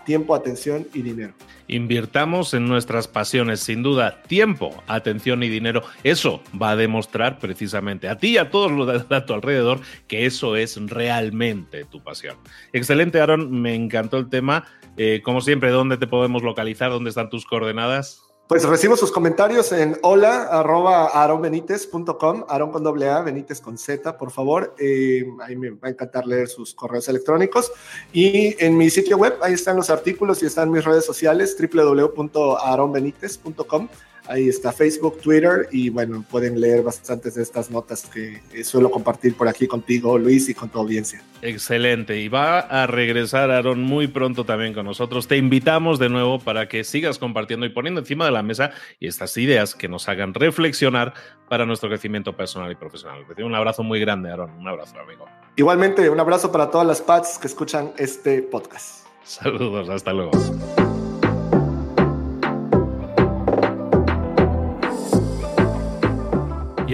tiempo, 0.05 0.35
atención 0.35 0.87
y 0.93 1.01
dinero. 1.01 1.33
Invirtamos 1.67 2.53
en 2.53 2.67
nuestras 2.67 3.07
pasiones, 3.07 3.59
sin 3.59 3.81
duda, 3.81 4.21
tiempo, 4.23 4.83
atención 4.87 5.41
y 5.41 5.49
dinero. 5.49 5.81
Eso 6.03 6.43
va 6.61 6.71
a 6.71 6.75
demostrar 6.75 7.39
precisamente 7.39 8.07
a 8.07 8.17
ti 8.17 8.33
y 8.33 8.37
a 8.37 8.51
todos 8.51 8.71
los 8.71 9.09
de 9.09 9.15
a 9.15 9.25
tu 9.25 9.33
alrededor 9.33 9.79
que 10.07 10.25
eso 10.25 10.55
es 10.55 10.77
realmente 10.89 11.85
tu 11.85 12.03
pasión. 12.03 12.37
Excelente, 12.73 13.19
Aaron, 13.19 13.49
me 13.61 13.73
encantó 13.73 14.17
el 14.17 14.29
tema. 14.29 14.65
Eh, 14.97 15.21
como 15.23 15.41
siempre, 15.41 15.71
¿dónde 15.71 15.97
te 15.97 16.07
podemos 16.07 16.43
localizar? 16.43 16.91
¿Dónde 16.91 17.09
están 17.09 17.29
tus 17.29 17.45
coordenadas? 17.45 18.21
Pues 18.47 18.63
recibo 18.63 18.95
sus 18.95 19.11
comentarios 19.11 19.71
en 19.71 19.97
hola 20.03 20.43
arroba 20.43 21.07
aronbenitez.com, 21.07 22.45
aron 22.47 22.71
con 22.71 22.83
doble 22.83 23.09
A, 23.09 23.21
Benítez 23.21 23.59
con 23.59 23.75
Z, 23.75 24.19
por 24.19 24.29
favor. 24.29 24.75
Eh, 24.77 25.25
ahí 25.41 25.55
me 25.55 25.71
va 25.71 25.87
a 25.87 25.89
encantar 25.89 26.27
leer 26.27 26.47
sus 26.47 26.75
correos 26.75 27.09
electrónicos. 27.09 27.71
Y 28.13 28.55
en 28.63 28.77
mi 28.77 28.91
sitio 28.91 29.17
web, 29.17 29.33
ahí 29.41 29.53
están 29.53 29.77
los 29.77 29.89
artículos 29.89 30.43
y 30.43 30.45
están 30.45 30.69
mis 30.69 30.85
redes 30.85 31.05
sociales, 31.05 31.57
www.aronbenitez.com. 31.59 33.87
Ahí 34.27 34.49
está 34.49 34.71
Facebook, 34.71 35.19
Twitter 35.21 35.67
y 35.71 35.89
bueno, 35.89 36.23
pueden 36.29 36.59
leer 36.59 36.81
bastantes 36.81 37.35
de 37.35 37.43
estas 37.43 37.69
notas 37.69 38.05
que 38.05 38.41
eh, 38.53 38.63
suelo 38.63 38.89
compartir 38.89 39.35
por 39.35 39.47
aquí 39.47 39.67
contigo, 39.67 40.17
Luis, 40.17 40.49
y 40.49 40.53
con 40.53 40.69
tu 40.69 40.79
audiencia. 40.79 41.21
Excelente. 41.41 42.19
Y 42.19 42.27
va 42.27 42.59
a 42.59 42.87
regresar 42.87 43.51
Aaron 43.51 43.83
muy 43.83 44.07
pronto 44.07 44.43
también 44.43 44.73
con 44.73 44.85
nosotros. 44.85 45.27
Te 45.27 45.37
invitamos 45.37 45.99
de 45.99 46.09
nuevo 46.09 46.39
para 46.39 46.67
que 46.67 46.83
sigas 46.83 47.19
compartiendo 47.19 47.65
y 47.65 47.69
poniendo 47.69 47.99
encima 47.99 48.25
de 48.25 48.31
la 48.31 48.43
mesa 48.43 48.71
estas 48.99 49.37
ideas 49.37 49.75
que 49.75 49.87
nos 49.87 50.09
hagan 50.09 50.33
reflexionar 50.33 51.13
para 51.49 51.65
nuestro 51.65 51.89
crecimiento 51.89 52.35
personal 52.35 52.71
y 52.71 52.75
profesional. 52.75 53.25
Un 53.37 53.55
abrazo 53.55 53.83
muy 53.83 53.99
grande, 53.99 54.31
Aaron. 54.31 54.51
Un 54.51 54.67
abrazo, 54.67 54.99
amigo. 54.99 55.25
Igualmente, 55.55 56.09
un 56.09 56.19
abrazo 56.19 56.51
para 56.51 56.69
todas 56.69 56.87
las 56.87 57.01
Pats 57.01 57.37
que 57.37 57.47
escuchan 57.47 57.93
este 57.97 58.41
podcast. 58.41 59.05
Saludos, 59.23 59.89
hasta 59.89 60.13
luego. 60.13 60.31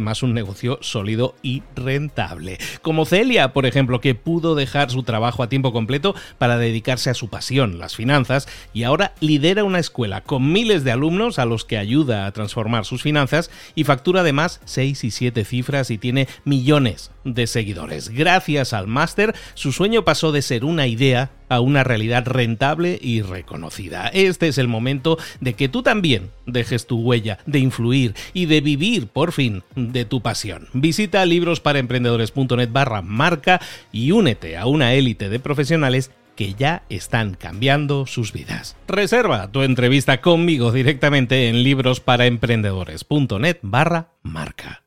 además 0.00 0.22
un 0.22 0.32
negocio 0.32 0.78
sólido 0.80 1.34
y 1.42 1.62
rentable. 1.76 2.56
Como 2.80 3.04
Celia, 3.04 3.52
por 3.52 3.66
ejemplo, 3.66 4.00
que 4.00 4.14
pudo 4.14 4.54
dejar 4.54 4.90
su 4.90 5.02
trabajo 5.02 5.42
a 5.42 5.50
tiempo 5.50 5.74
completo 5.74 6.14
para 6.38 6.56
dedicarse 6.56 7.10
a 7.10 7.14
su 7.14 7.28
pasión, 7.28 7.78
las 7.78 7.96
finanzas, 7.96 8.48
y 8.72 8.84
ahora 8.84 9.12
lidera 9.20 9.62
una 9.62 9.78
escuela 9.78 10.22
con 10.22 10.52
miles 10.52 10.84
de 10.84 10.92
alumnos 10.92 11.38
a 11.38 11.44
los 11.44 11.66
que 11.66 11.76
ayuda 11.76 12.24
a 12.24 12.32
transformar 12.32 12.86
sus 12.86 13.02
finanzas 13.02 13.50
y 13.74 13.84
factura 13.84 14.22
además 14.22 14.62
6 14.64 15.04
y 15.04 15.10
7 15.10 15.44
cifras 15.44 15.90
y 15.90 15.98
tiene 15.98 16.28
millones 16.46 17.10
de 17.24 17.46
seguidores. 17.46 18.08
Gracias 18.08 18.72
al 18.72 18.86
máster, 18.86 19.34
su 19.52 19.72
sueño 19.72 20.06
pasó 20.06 20.32
de 20.32 20.40
ser 20.40 20.64
una 20.64 20.86
idea 20.86 21.30
a 21.50 21.60
una 21.60 21.84
realidad 21.84 22.26
rentable 22.26 22.98
y 23.02 23.22
reconocida. 23.22 24.06
Este 24.08 24.48
es 24.48 24.56
el 24.56 24.68
momento 24.68 25.18
de 25.40 25.54
que 25.54 25.68
tú 25.68 25.82
también 25.82 26.30
dejes 26.46 26.86
tu 26.86 27.00
huella, 27.00 27.38
de 27.44 27.58
influir 27.58 28.14
y 28.32 28.46
de 28.46 28.60
vivir 28.60 29.08
por 29.08 29.32
fin 29.32 29.62
de 29.92 30.04
tu 30.04 30.20
pasión. 30.20 30.68
Visita 30.72 31.24
librosparaemprendedores.net 31.24 32.70
barra 32.70 33.02
marca 33.02 33.60
y 33.92 34.12
únete 34.12 34.56
a 34.56 34.66
una 34.66 34.94
élite 34.94 35.28
de 35.28 35.40
profesionales 35.40 36.10
que 36.36 36.54
ya 36.54 36.84
están 36.88 37.34
cambiando 37.34 38.06
sus 38.06 38.32
vidas. 38.32 38.76
Reserva 38.88 39.52
tu 39.52 39.62
entrevista 39.62 40.22
conmigo 40.22 40.72
directamente 40.72 41.48
en 41.48 41.62
librosparaemprendedores.net 41.62 43.58
barra 43.62 44.08
marca. 44.22 44.82